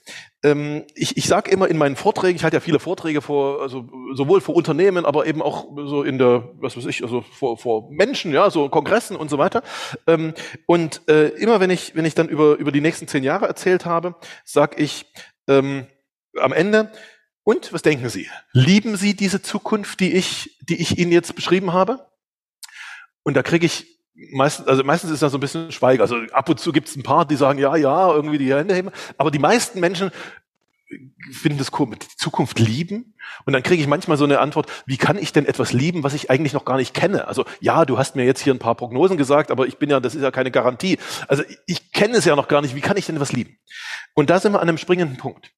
[0.96, 4.42] ich, ich sage immer in meinen Vorträgen, ich halte ja viele Vorträge vor, also sowohl
[4.42, 8.32] vor Unternehmen, aber eben auch so in der, was weiß ich, also vor, vor Menschen,
[8.32, 9.64] ja, so Kongressen und so weiter.
[10.08, 10.34] Ähm,
[10.68, 13.86] und äh, immer wenn ich, wenn ich dann über, über die nächsten zehn Jahre erzählt
[13.86, 15.06] habe, sage ich
[15.48, 15.88] ähm,
[16.40, 16.92] am Ende,
[17.44, 18.28] und was denken Sie?
[18.54, 22.08] Lieben Sie diese Zukunft, die ich, die ich Ihnen jetzt beschrieben habe?
[23.22, 23.95] Und da kriege ich
[24.32, 26.00] meistens, also meistens ist da so ein bisschen Schweig.
[26.00, 28.76] Also ab und zu gibt es ein paar, die sagen, ja, ja, irgendwie die Hände
[28.76, 28.92] heben.
[29.18, 30.12] Aber die meisten Menschen
[31.32, 33.16] finden das komisch, die Zukunft lieben.
[33.46, 36.14] Und dann kriege ich manchmal so eine Antwort, wie kann ich denn etwas lieben, was
[36.14, 37.28] ich eigentlich noch gar nicht kenne?
[37.28, 40.00] Also ja, du hast mir jetzt hier ein paar Prognosen gesagt, aber ich bin ja,
[40.00, 41.00] das ist ja keine Garantie.
[41.28, 43.58] Also ich kenne es ja noch gar nicht, wie kann ich denn etwas lieben?
[44.14, 45.52] Und da sind wir an einem springenden Punkt.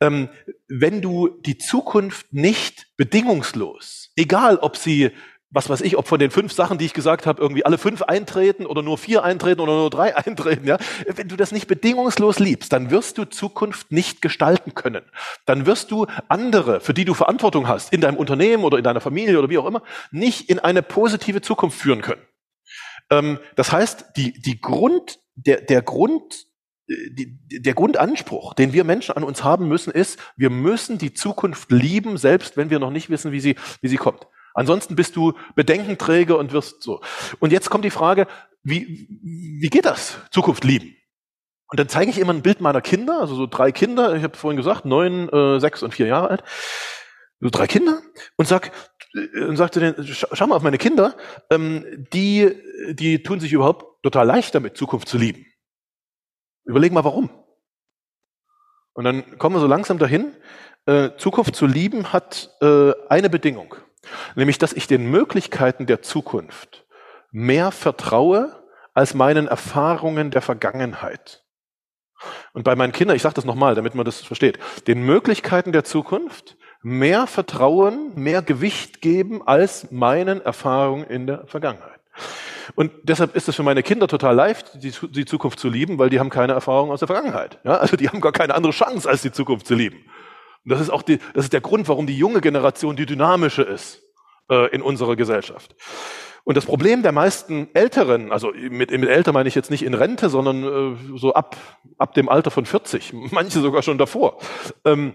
[0.00, 0.28] Ähm,
[0.68, 5.12] wenn du die Zukunft nicht bedingungslos, egal ob sie
[5.50, 8.02] was weiß ich, ob von den fünf Sachen, die ich gesagt habe, irgendwie alle fünf
[8.02, 10.78] eintreten oder nur vier eintreten oder nur drei eintreten, ja.
[11.06, 15.04] Wenn du das nicht bedingungslos liebst, dann wirst du Zukunft nicht gestalten können.
[15.44, 19.00] Dann wirst du andere, für die du Verantwortung hast, in deinem Unternehmen oder in deiner
[19.00, 22.22] Familie oder wie auch immer, nicht in eine positive Zukunft führen können.
[23.10, 26.46] Ähm, das heißt, die, die Grund, der, der Grund,
[26.88, 31.70] die, der Grundanspruch, den wir Menschen an uns haben müssen, ist, wir müssen die Zukunft
[31.70, 34.26] lieben, selbst wenn wir noch nicht wissen, wie sie, wie sie kommt.
[34.56, 37.02] Ansonsten bist du Bedenkenträger und wirst so.
[37.40, 38.26] Und jetzt kommt die Frage,
[38.62, 39.06] wie,
[39.60, 40.18] wie geht das?
[40.30, 40.96] Zukunft lieben.
[41.68, 44.36] Und dann zeige ich immer ein Bild meiner Kinder, also so drei Kinder, ich habe
[44.36, 46.44] vorhin gesagt, neun, äh, sechs und vier Jahre alt,
[47.38, 48.00] so drei Kinder,
[48.36, 48.72] und sag,
[49.14, 51.16] äh, und sagte denen, schau mal auf meine Kinder,
[51.50, 52.56] ähm, die,
[52.92, 55.44] die tun sich überhaupt total leicht damit, Zukunft zu lieben.
[56.64, 57.28] Überleg mal, warum.
[58.94, 60.34] Und dann kommen wir so langsam dahin,
[60.86, 63.74] äh, Zukunft zu lieben hat äh, eine Bedingung.
[64.34, 66.86] Nämlich, dass ich den Möglichkeiten der Zukunft
[67.30, 68.62] mehr vertraue
[68.94, 71.44] als meinen Erfahrungen der Vergangenheit.
[72.54, 75.84] Und bei meinen Kindern, ich sage das nochmal, damit man das versteht, den Möglichkeiten der
[75.84, 82.00] Zukunft mehr Vertrauen, mehr Gewicht geben als meinen Erfahrungen in der Vergangenheit.
[82.74, 86.10] Und deshalb ist es für meine Kinder total leicht, die, die, Zukunft zu lieben, weil
[86.10, 87.60] die haben keine Erfahrung aus der Vergangenheit.
[87.64, 90.04] Ja, also die haben gar keine andere Chance, als die Zukunft zu lieben.
[90.66, 93.62] Und das ist auch die, das ist der Grund, warum die junge Generation die dynamische
[93.62, 94.02] ist
[94.50, 95.76] äh, in unserer Gesellschaft.
[96.42, 99.94] Und das Problem der meisten Älteren, also mit, mit älter meine ich jetzt nicht in
[99.94, 101.56] Rente, sondern äh, so ab,
[101.98, 104.38] ab dem Alter von 40, manche sogar schon davor.
[104.84, 105.14] Ähm,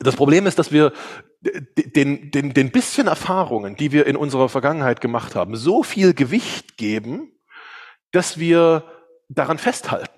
[0.00, 0.94] das Problem ist, dass wir
[1.42, 6.78] den, den, den bisschen Erfahrungen, die wir in unserer Vergangenheit gemacht haben, so viel Gewicht
[6.78, 7.32] geben,
[8.12, 8.84] dass wir
[9.28, 10.08] daran festhalten.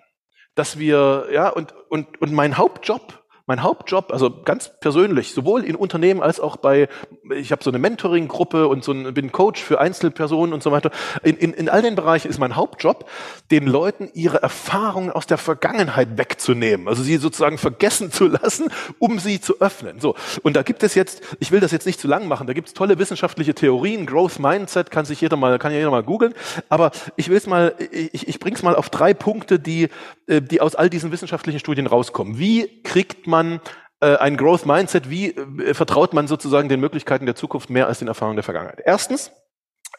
[0.55, 3.18] Dass wir, ja, und, und, und mein Hauptjob
[3.49, 6.87] mein Hauptjob, also ganz persönlich, sowohl in Unternehmen als auch bei,
[7.35, 10.91] ich habe so eine Mentoring-Gruppe und so ein, bin Coach für Einzelpersonen und so weiter.
[11.23, 13.09] In, in, in all den Bereichen ist mein Hauptjob,
[13.51, 19.19] den Leuten ihre Erfahrungen aus der Vergangenheit wegzunehmen, also sie sozusagen vergessen zu lassen, um
[19.19, 19.99] sie zu öffnen.
[19.99, 22.53] So und da gibt es jetzt, ich will das jetzt nicht zu lang machen, da
[22.53, 26.03] gibt es tolle wissenschaftliche Theorien, Growth Mindset kann sich jeder mal, kann ja jeder mal
[26.03, 26.35] googeln,
[26.69, 29.89] aber ich will es mal, ich, ich bring's mal auf drei Punkte, die,
[30.27, 32.39] äh, die aus all diesen wissenschaftlichen Studien rauskommen.
[32.39, 33.61] Wie kriegt man man
[34.01, 35.11] äh, ein Growth Mindset?
[35.11, 38.81] Wie äh, vertraut man sozusagen den Möglichkeiten der Zukunft mehr als den Erfahrungen der Vergangenheit?
[38.85, 39.31] Erstens,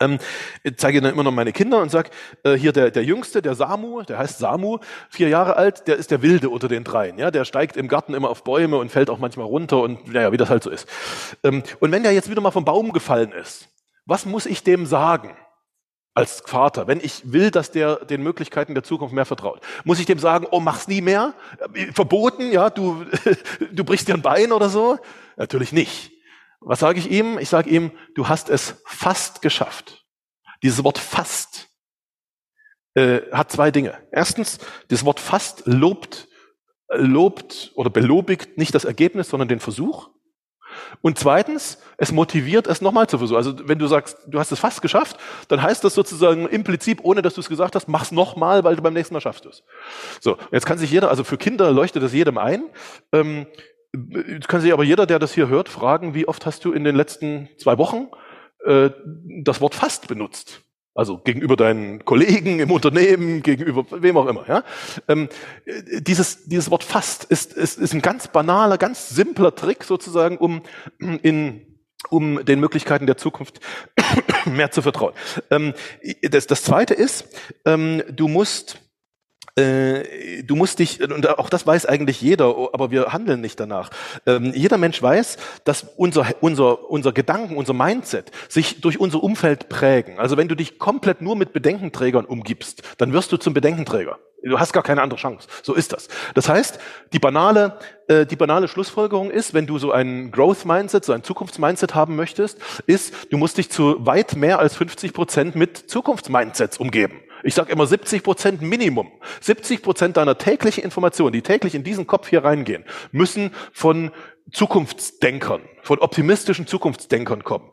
[0.01, 0.19] ähm,
[0.63, 2.09] ich zeige dann immer noch meine Kinder und sag
[2.43, 4.79] äh, hier der, der Jüngste, der Samu, der heißt Samu,
[5.09, 7.17] vier Jahre alt, der ist der Wilde unter den dreien.
[7.17, 10.31] Ja, der steigt im Garten immer auf Bäume und fällt auch manchmal runter und naja,
[10.31, 10.87] wie das halt so ist.
[11.43, 13.69] Ähm, und wenn der jetzt wieder mal vom Baum gefallen ist,
[14.05, 15.35] was muss ich dem sagen?
[16.19, 20.05] Als Vater, wenn ich will, dass der den Möglichkeiten der Zukunft mehr vertraut, muss ich
[20.05, 21.33] dem sagen, oh, mach's nie mehr?
[21.93, 23.05] Verboten, ja, du,
[23.71, 24.97] du brichst dir ein Bein oder so?
[25.37, 26.11] Natürlich nicht.
[26.59, 27.39] Was sage ich ihm?
[27.39, 30.05] Ich sage ihm, du hast es fast geschafft.
[30.61, 31.69] Dieses Wort fast
[32.95, 33.97] äh, hat zwei Dinge.
[34.11, 34.59] Erstens,
[34.89, 36.27] das Wort fast lobt,
[36.89, 40.09] lobt oder belobigt nicht das Ergebnis, sondern den Versuch.
[41.01, 43.37] Und zweitens, es motiviert es nochmal zu versuchen.
[43.37, 45.17] Also wenn du sagst, du hast es fast geschafft,
[45.47, 48.81] dann heißt das sozusagen implizit, ohne dass du es gesagt hast, mach's nochmal, weil du
[48.81, 49.63] beim nächsten Mal schaffst es.
[50.19, 52.63] So, jetzt kann sich jeder, also für Kinder leuchtet das jedem ein.
[53.11, 53.47] Ähm,
[54.27, 56.83] jetzt kann sich aber jeder, der das hier hört, fragen, wie oft hast du in
[56.83, 58.07] den letzten zwei Wochen
[58.65, 58.91] äh,
[59.43, 60.61] das Wort fast benutzt?
[60.99, 64.45] Also gegenüber deinen Kollegen im Unternehmen, gegenüber wem auch immer.
[64.49, 64.63] Ja?
[65.07, 65.29] Ähm,
[66.01, 70.61] dieses, dieses Wort fast ist, ist, ist ein ganz banaler, ganz simpler Trick sozusagen, um
[70.99, 71.65] in
[72.09, 73.61] um den Möglichkeiten der Zukunft
[74.45, 75.13] mehr zu vertrauen.
[75.51, 75.73] Ähm,
[76.21, 77.25] das, das Zweite ist,
[77.65, 78.81] ähm, du musst
[79.59, 83.89] äh, du musst dich, und auch das weiß eigentlich jeder, aber wir handeln nicht danach.
[84.25, 89.69] Ähm, jeder Mensch weiß, dass unser, unser, unser Gedanken, unser Mindset sich durch unser Umfeld
[89.69, 90.19] prägen.
[90.19, 94.17] Also wenn du dich komplett nur mit Bedenkenträgern umgibst, dann wirst du zum Bedenkenträger.
[94.43, 95.47] Du hast gar keine andere Chance.
[95.63, 96.07] So ist das.
[96.33, 96.79] Das heißt,
[97.11, 97.77] die banale,
[98.07, 102.15] äh, die banale Schlussfolgerung ist, wenn du so ein Growth Mindset, so ein Zukunftsmindset haben
[102.15, 107.21] möchtest, ist, du musst dich zu weit mehr als 50 Prozent mit Zukunftsmindsets umgeben.
[107.43, 109.11] Ich sage immer 70 Prozent Minimum.
[109.41, 114.11] 70 Prozent deiner täglichen Informationen, die täglich in diesen Kopf hier reingehen, müssen von
[114.51, 117.69] Zukunftsdenkern, von optimistischen Zukunftsdenkern kommen.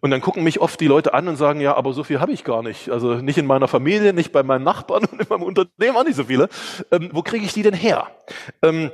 [0.00, 2.32] Und dann gucken mich oft die Leute an und sagen, ja, aber so viel habe
[2.32, 2.90] ich gar nicht.
[2.90, 6.16] Also nicht in meiner Familie, nicht bei meinen Nachbarn und in meinem Unternehmen auch nicht
[6.16, 6.48] so viele.
[6.90, 8.08] Ähm, wo kriege ich die denn her?
[8.62, 8.90] Ähm,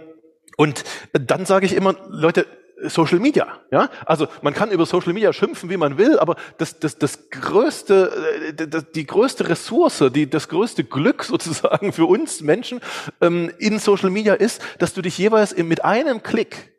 [0.57, 2.47] und dann sage ich immer, Leute,
[2.83, 3.47] Social Media.
[3.71, 3.91] Ja?
[4.05, 8.55] Also man kann über Social Media schimpfen, wie man will, aber das, das, das größte,
[8.59, 12.81] äh, die größte Ressource, die, das größte Glück sozusagen für uns Menschen
[13.21, 16.74] ähm, in Social Media ist, dass du dich jeweils mit einem Klick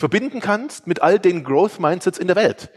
[0.00, 2.70] verbinden kannst mit all den Growth Mindsets in der Welt.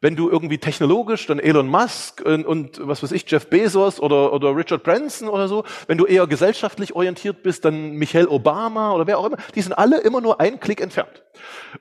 [0.00, 4.32] Wenn du irgendwie technologisch, dann Elon Musk und, und, was weiß ich, Jeff Bezos oder,
[4.32, 5.64] oder Richard Branson oder so.
[5.88, 9.36] Wenn du eher gesellschaftlich orientiert bist, dann Michelle Obama oder wer auch immer.
[9.54, 11.22] Die sind alle immer nur einen Klick entfernt.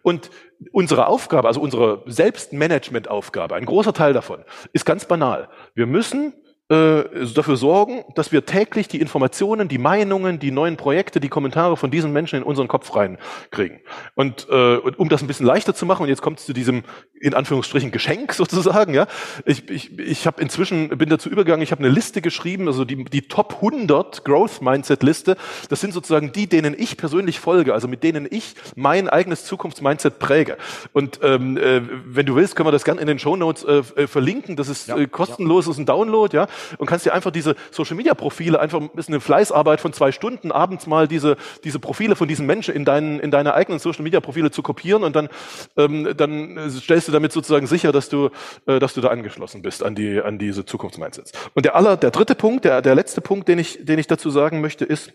[0.02, 0.32] Und
[0.74, 4.44] unsere Aufgabe, also unsere Selbstmanagement-Aufgabe, ein großer Teil davon,
[4.74, 5.48] ist ganz banal.
[5.74, 6.34] Wir müssen
[6.70, 11.76] äh, dafür sorgen, dass wir täglich die Informationen, die Meinungen, die neuen Projekte, die Kommentare
[11.78, 13.80] von diesen Menschen in unseren Kopf reinkriegen.
[14.14, 16.84] Und, äh, um das ein bisschen leichter zu machen, und jetzt kommt es zu diesem
[17.20, 19.08] in Anführungsstrichen Geschenk sozusagen, ja.
[19.46, 23.04] Ich, ich, ich habe inzwischen bin dazu übergegangen, ich habe eine Liste geschrieben, also die,
[23.04, 25.38] die Top 100 Growth Mindset Liste.
[25.70, 30.20] Das sind sozusagen die, denen ich persönlich folge, also mit denen ich mein eigenes Zukunftsmindset
[30.20, 30.56] präge.
[30.94, 33.82] Und ähm, äh, wenn du willst, können wir das gerne in den Show Notes äh,
[34.04, 34.56] äh verlinken.
[34.56, 35.72] Das ist ja, äh, kostenlos, ja.
[35.72, 36.48] ist ein Download, ja
[36.78, 40.12] und kannst dir einfach diese Social Media Profile, einfach ein bisschen eine Fleißarbeit von zwei
[40.12, 44.04] Stunden abends mal diese, diese Profile von diesen Menschen in deinen, in deine eigenen Social
[44.04, 45.30] Media Profile zu kopieren und dann,
[45.78, 48.30] ähm, dann stellst du damit sozusagen sicher, dass du,
[48.66, 51.32] äh, dass du da angeschlossen bist an die, an diese Zukunftsmindsets.
[51.54, 54.30] Und der aller, der dritte Punkt, der, der letzte Punkt, den ich, den ich dazu
[54.30, 55.12] sagen möchte, ist,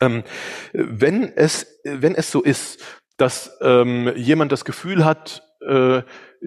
[0.00, 0.22] ähm,
[0.72, 2.82] wenn es, wenn es so ist,
[3.16, 6.02] dass ähm, jemand das Gefühl hat, äh,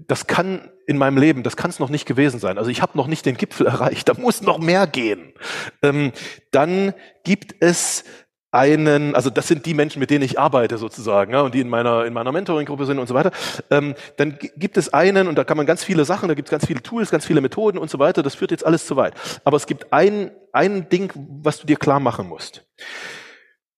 [0.08, 2.58] das kann in meinem Leben, das kann es noch nicht gewesen sein.
[2.58, 5.34] Also ich habe noch nicht den Gipfel erreicht, da muss noch mehr gehen.
[5.82, 6.12] Ähm,
[6.52, 6.94] dann
[7.24, 8.04] gibt es
[8.52, 11.70] einen, also das sind die Menschen, mit denen ich arbeite sozusagen, ja, und die in
[11.70, 13.32] meiner in meiner Mentoring-Gruppe sind und so weiter.
[13.72, 16.52] Ähm, dann gibt es einen und da kann man ganz viele Sachen, da gibt es
[16.52, 18.22] ganz viele Tools, ganz viele Methoden und so weiter.
[18.22, 19.16] Das führt jetzt alles zu weit.
[19.44, 22.64] Aber es gibt ein ein Ding, was du dir klar machen musst.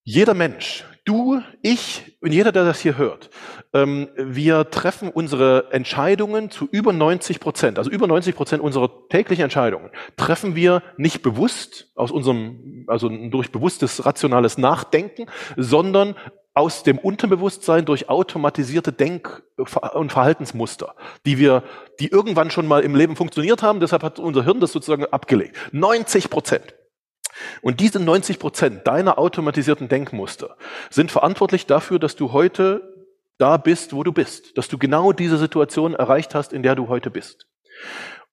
[0.04, 3.30] Jeder Mensch, du, ich und jeder, der das hier hört,
[3.74, 9.44] ähm, wir treffen unsere Entscheidungen zu über 90 Prozent, also über 90 Prozent unserer täglichen
[9.44, 16.16] Entscheidungen, treffen wir nicht bewusst aus unserem, also durch bewusstes, rationales Nachdenken, sondern
[16.56, 20.96] aus dem Unterbewusstsein durch automatisierte Denk- und Verhaltensmuster,
[21.26, 21.64] die wir,
[22.00, 23.82] die irgendwann schon mal im Leben funktioniert haben.
[23.82, 25.58] Deshalb hat unser Hirn das sozusagen abgelegt.
[25.74, 26.74] 90 Prozent.
[27.62, 30.58] Und diese 90 Prozent deiner automatisierten Denkmuster
[30.90, 32.94] sind verantwortlich dafür, dass du heute
[33.38, 36.88] da bist, wo du bist, dass du genau diese Situation erreicht hast, in der du
[36.88, 37.48] heute bist.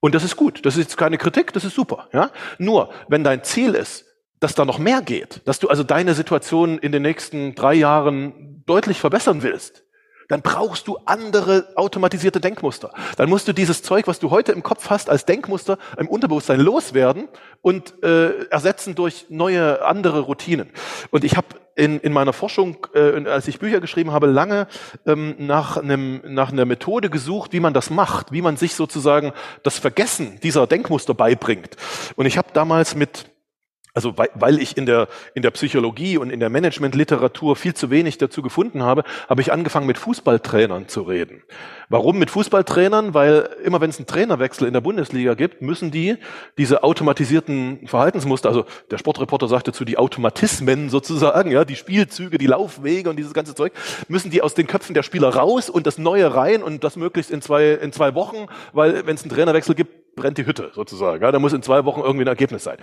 [0.00, 0.64] Und das ist gut.
[0.66, 2.08] Das ist jetzt keine Kritik, das ist super.
[2.12, 2.30] Ja?
[2.58, 4.04] Nur, wenn dein Ziel ist,
[4.40, 8.62] dass da noch mehr geht, dass du also deine Situation in den nächsten drei Jahren
[8.66, 9.84] deutlich verbessern willst,
[10.28, 12.92] dann brauchst du andere automatisierte Denkmuster.
[13.16, 16.60] Dann musst du dieses Zeug, was du heute im Kopf hast, als Denkmuster im Unterbewusstsein
[16.60, 17.28] loswerden
[17.60, 20.70] und äh, ersetzen durch neue, andere Routinen.
[21.10, 24.66] Und ich habe in, in meiner Forschung, äh, als ich Bücher geschrieben habe, lange
[25.06, 29.32] ähm, nach, einem, nach einer Methode gesucht, wie man das macht, wie man sich sozusagen
[29.62, 31.76] das Vergessen dieser Denkmuster beibringt.
[32.16, 33.31] Und ich habe damals mit
[33.94, 37.90] also weil, weil ich in der, in der Psychologie und in der Managementliteratur viel zu
[37.90, 41.42] wenig dazu gefunden habe, habe ich angefangen mit Fußballtrainern zu reden.
[41.90, 43.12] Warum mit Fußballtrainern?
[43.12, 46.16] Weil immer wenn es einen Trainerwechsel in der Bundesliga gibt, müssen die
[46.56, 52.46] diese automatisierten Verhaltensmuster, also der Sportreporter sagte zu die Automatismen sozusagen, ja, die Spielzüge, die
[52.46, 53.72] Laufwege und dieses ganze Zeug,
[54.08, 57.30] müssen die aus den Köpfen der Spieler raus und das Neue rein und das möglichst
[57.30, 61.22] in zwei, in zwei Wochen, weil wenn es einen Trainerwechsel gibt, brennt die Hütte sozusagen.
[61.22, 62.76] Ja, da muss in zwei Wochen irgendwie ein Ergebnis sein.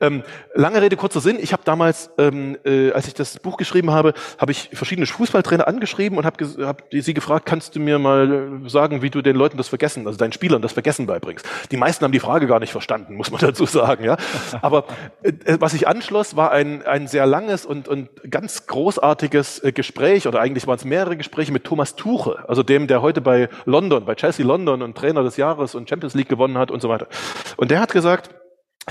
[0.00, 0.22] Ähm,
[0.54, 1.38] lange Rede, kurzer Sinn.
[1.40, 5.66] Ich habe damals, ähm, äh, als ich das Buch geschrieben habe, habe ich verschiedene Fußballtrainer
[5.68, 9.56] angeschrieben und habe hab sie gefragt, kannst du mir mal sagen, wie du den Leuten
[9.56, 11.46] das Vergessen, also deinen Spielern das Vergessen beibringst.
[11.70, 14.04] Die meisten haben die Frage gar nicht verstanden, muss man dazu sagen.
[14.04, 14.16] Ja,
[14.60, 14.84] aber
[15.22, 19.72] äh, äh, was ich anschloss, war ein ein sehr langes und und ganz großartiges äh,
[19.72, 23.48] Gespräch oder eigentlich waren es mehrere Gespräche mit Thomas Tuche, also dem, der heute bei
[23.64, 26.88] London, bei Chelsea London und Trainer des Jahres und Champions League gewonnen hat und so
[26.88, 27.08] weiter.
[27.56, 28.30] Und der hat gesagt,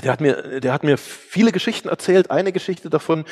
[0.04, 2.30] der hat mir, der hat mir viele Geschichten erzählt.
[2.30, 3.24] Eine Geschichte davon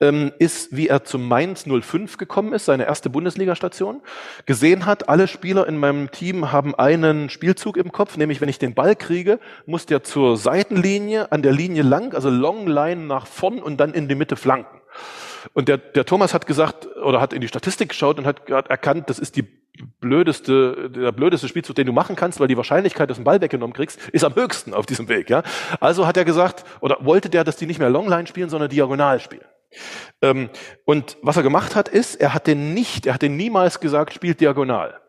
[0.00, 4.02] ähm, ist, wie er zum Mainz 05 gekommen ist, seine erste Bundesliga-Station,
[4.44, 8.58] gesehen hat, alle Spieler in meinem Team haben einen Spielzug im Kopf, nämlich wenn ich
[8.58, 13.26] den Ball kriege, muss der zur Seitenlinie, an der Linie lang, also Long Line nach
[13.26, 14.82] vorn und dann in die Mitte flanken.
[15.54, 19.08] Und der, der Thomas hat gesagt oder hat in die Statistik geschaut und hat erkannt,
[19.08, 19.59] das ist die
[20.00, 23.40] blödeste, der blödeste Spielzug, den du machen kannst, weil die Wahrscheinlichkeit, dass du einen Ball
[23.40, 25.30] weggenommen kriegst, ist am höchsten auf diesem Weg.
[25.30, 25.42] Ja?
[25.80, 29.20] Also hat er gesagt, oder wollte der, dass die nicht mehr Longline spielen, sondern diagonal
[29.20, 29.44] spielen.
[30.20, 30.50] Ähm,
[30.84, 34.12] und was er gemacht hat, ist, er hat den nicht, er hat den niemals gesagt,
[34.12, 35.00] spielt diagonal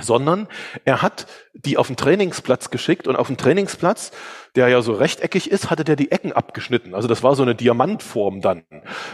[0.00, 0.46] sondern
[0.84, 4.12] er hat die auf den Trainingsplatz geschickt und auf dem Trainingsplatz,
[4.56, 6.94] der ja so rechteckig ist, hatte der die Ecken abgeschnitten.
[6.94, 8.64] Also das war so eine Diamantform dann.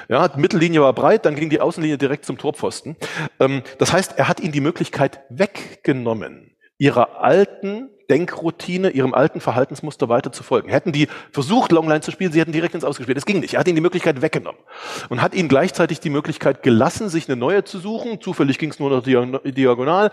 [0.09, 2.97] Ja, Mittellinie war breit, dann ging die Außenlinie direkt zum Torpfosten.
[3.41, 10.09] Ähm, das heißt, er hat ihnen die Möglichkeit weggenommen, ihrer alten Denkroutine, ihrem alten Verhaltensmuster
[10.09, 10.69] weiter zu folgen.
[10.69, 13.17] Hätten die versucht, Longline zu spielen, sie hätten direkt ins Ausgespielt.
[13.17, 13.55] Es ging nicht.
[13.55, 14.61] Er hat ihnen die Möglichkeit weggenommen
[15.09, 18.21] und hat ihnen gleichzeitig die Möglichkeit gelassen, sich eine neue zu suchen.
[18.21, 20.11] Zufällig ging es nur noch diagonal.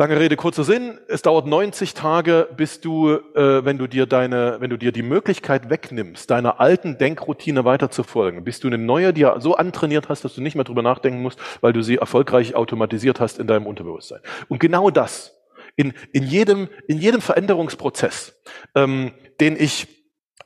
[0.00, 0.98] Lange Rede, kurzer Sinn.
[1.08, 5.02] Es dauert 90 Tage, bis du, äh, wenn du dir deine, wenn du dir die
[5.02, 10.34] Möglichkeit wegnimmst, deiner alten Denkroutine weiterzufolgen, bis du eine neue dir so antrainiert hast, dass
[10.34, 14.20] du nicht mehr drüber nachdenken musst, weil du sie erfolgreich automatisiert hast in deinem Unterbewusstsein.
[14.48, 15.38] Und genau das
[15.76, 18.40] in, in jedem, in jedem Veränderungsprozess,
[18.74, 19.86] ähm, den ich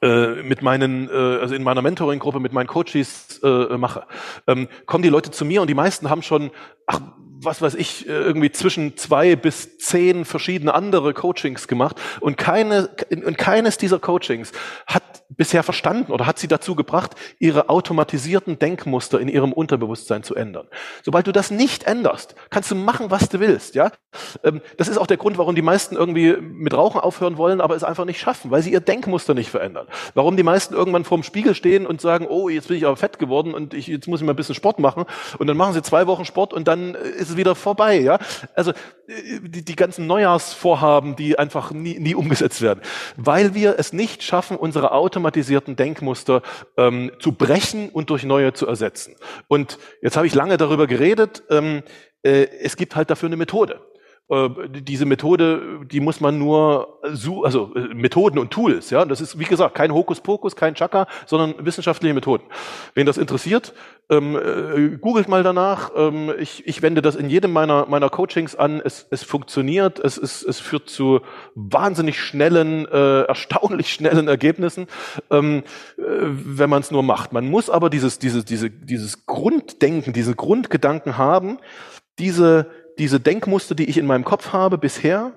[0.02, 4.04] äh, mit meinen, äh, also in meiner Mentoring-Gruppe mit meinen Coaches äh, mache,
[4.48, 6.50] ähm, kommen die Leute zu mir und die meisten haben schon,
[6.86, 7.00] ach,
[7.44, 12.90] was weiß ich, äh, irgendwie zwischen zwei bis zehn verschiedene andere Coachings gemacht und keine,
[13.10, 14.52] und keines dieser Coachings
[14.86, 20.34] hat bisher verstanden oder hat sie dazu gebracht, ihre automatisierten Denkmuster in ihrem Unterbewusstsein zu
[20.34, 20.68] ändern.
[21.02, 23.90] Sobald du das nicht änderst, kannst du machen, was du willst, ja.
[24.42, 27.74] Ähm, das ist auch der Grund, warum die meisten irgendwie mit Rauchen aufhören wollen, aber
[27.74, 29.86] es einfach nicht schaffen, weil sie ihr Denkmuster nicht verändern.
[30.14, 33.18] Warum die meisten irgendwann vorm Spiegel stehen und sagen, oh, jetzt bin ich aber fett
[33.18, 35.04] geworden und ich, jetzt muss ich mal ein bisschen Sport machen
[35.38, 38.18] und dann machen sie zwei Wochen Sport und dann ist es wieder vorbei, ja.
[38.54, 42.80] Also äh, die, die ganzen Neujahrsvorhaben, die einfach nie, nie umgesetzt werden,
[43.16, 46.42] weil wir es nicht schaffen, unsere automatisierten Denkmuster
[46.76, 49.16] ähm, zu brechen und durch neue zu ersetzen.
[49.48, 51.42] Und jetzt habe ich lange darüber geredet.
[51.50, 51.82] Ähm,
[52.22, 53.80] äh, es gibt halt dafür eine Methode.
[54.30, 59.38] Äh, diese Methode, die muss man nur, also äh, Methoden und Tools, ja, das ist
[59.38, 62.44] wie gesagt kein Hokuspokus, kein Chaka, sondern wissenschaftliche Methoden.
[62.94, 63.74] Wen das interessiert,
[64.08, 65.90] ähm, äh, googelt mal danach.
[65.94, 68.80] Ähm, ich, ich wende das in jedem meiner meiner Coachings an.
[68.82, 71.20] Es, es funktioniert, es, es, es führt zu
[71.54, 74.86] wahnsinnig schnellen, äh, erstaunlich schnellen Ergebnissen,
[75.30, 75.64] ähm,
[75.98, 77.34] äh, wenn man es nur macht.
[77.34, 81.58] Man muss aber dieses dieses diese, dieses Grunddenken, diese Grundgedanken haben,
[82.18, 85.32] diese diese Denkmuster, die ich in meinem Kopf habe bisher,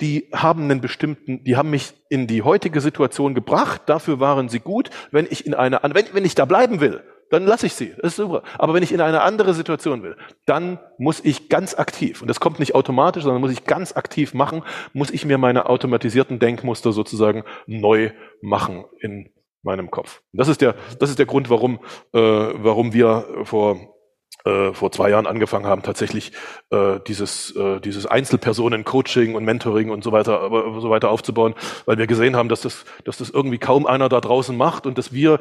[0.00, 3.82] die haben einen bestimmten, die haben mich in die heutige Situation gebracht.
[3.86, 4.90] Dafür waren sie gut.
[5.10, 7.94] Wenn ich in eine, wenn, wenn ich da bleiben will, dann lasse ich sie.
[7.96, 8.42] Das ist super.
[8.58, 12.40] Aber wenn ich in eine andere Situation will, dann muss ich ganz aktiv, und das
[12.40, 16.92] kommt nicht automatisch, sondern muss ich ganz aktiv machen, muss ich mir meine automatisierten Denkmuster
[16.92, 19.30] sozusagen neu machen in
[19.62, 20.22] meinem Kopf.
[20.32, 21.80] Das ist der, das ist der Grund, warum,
[22.14, 23.97] äh, warum wir vor
[24.44, 26.32] äh, vor zwei Jahren angefangen haben, tatsächlich
[26.70, 31.54] äh, dieses, äh, dieses Einzelpersonen-Coaching und Mentoring und so weiter, aber, so weiter aufzubauen,
[31.86, 34.96] weil wir gesehen haben, dass das, dass das irgendwie kaum einer da draußen macht und
[34.96, 35.40] dass wir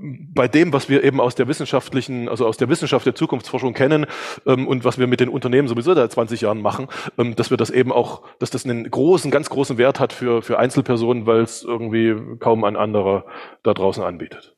[0.00, 4.06] bei dem, was wir eben aus der wissenschaftlichen, also aus der Wissenschaft der Zukunftsforschung kennen
[4.46, 6.86] ähm, und was wir mit den Unternehmen sowieso seit 20 Jahren machen,
[7.18, 10.42] ähm, dass wir das eben auch, dass das einen großen, ganz großen Wert hat für,
[10.42, 13.26] für Einzelpersonen, weil es irgendwie kaum ein anderer
[13.62, 14.56] da draußen anbietet.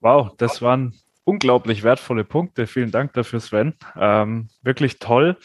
[0.00, 2.66] Wow, das waren unglaublich wertvolle Punkte.
[2.66, 3.74] Vielen Dank dafür, Sven.
[3.96, 5.36] Ähm, wirklich toll.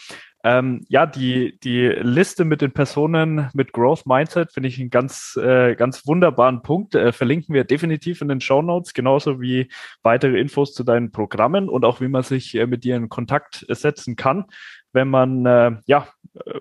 [0.43, 5.37] Ähm, ja, die, die Liste mit den Personen mit Growth Mindset finde ich einen ganz,
[5.41, 6.95] äh, ganz wunderbaren Punkt.
[6.95, 9.69] Äh, verlinken wir definitiv in den Show Notes, genauso wie
[10.03, 13.65] weitere Infos zu deinen Programmen und auch wie man sich äh, mit dir in Kontakt
[13.67, 14.45] setzen kann,
[14.93, 16.07] wenn man äh, ja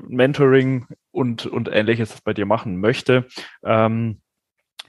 [0.08, 3.26] Mentoring und, und ähnliches bei dir machen möchte.
[3.62, 4.20] Ähm,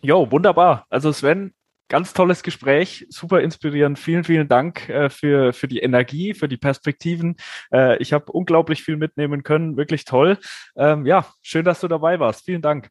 [0.01, 0.85] Jo, wunderbar.
[0.89, 1.53] Also Sven,
[1.89, 3.97] Ganz tolles Gespräch, super inspirierend.
[3.97, 7.37] Vielen, vielen Dank äh, für, für die Energie, für die Perspektiven.
[7.71, 10.37] Äh, ich habe unglaublich viel mitnehmen können, wirklich toll.
[10.75, 12.45] Ähm, ja, schön, dass du dabei warst.
[12.45, 12.89] Vielen Dank.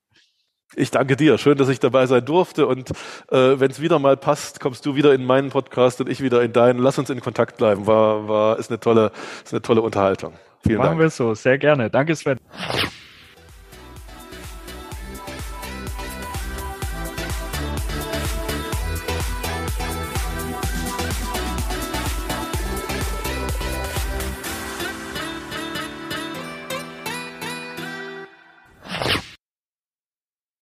[0.75, 1.39] Ich danke dir.
[1.39, 2.67] Schön, dass ich dabei sein durfte.
[2.67, 2.91] Und
[3.31, 6.43] äh, wenn es wieder mal passt, kommst du wieder in meinen Podcast und ich wieder
[6.43, 6.79] in deinen.
[6.81, 7.87] Lass uns in Kontakt bleiben.
[7.87, 9.13] War, war, ist eine tolle,
[9.45, 10.33] ist eine tolle Unterhaltung.
[10.63, 10.99] Vielen Machen Dank.
[10.99, 11.35] Machen wir so.
[11.35, 11.91] Sehr gerne.
[11.91, 12.39] Danke, Sven.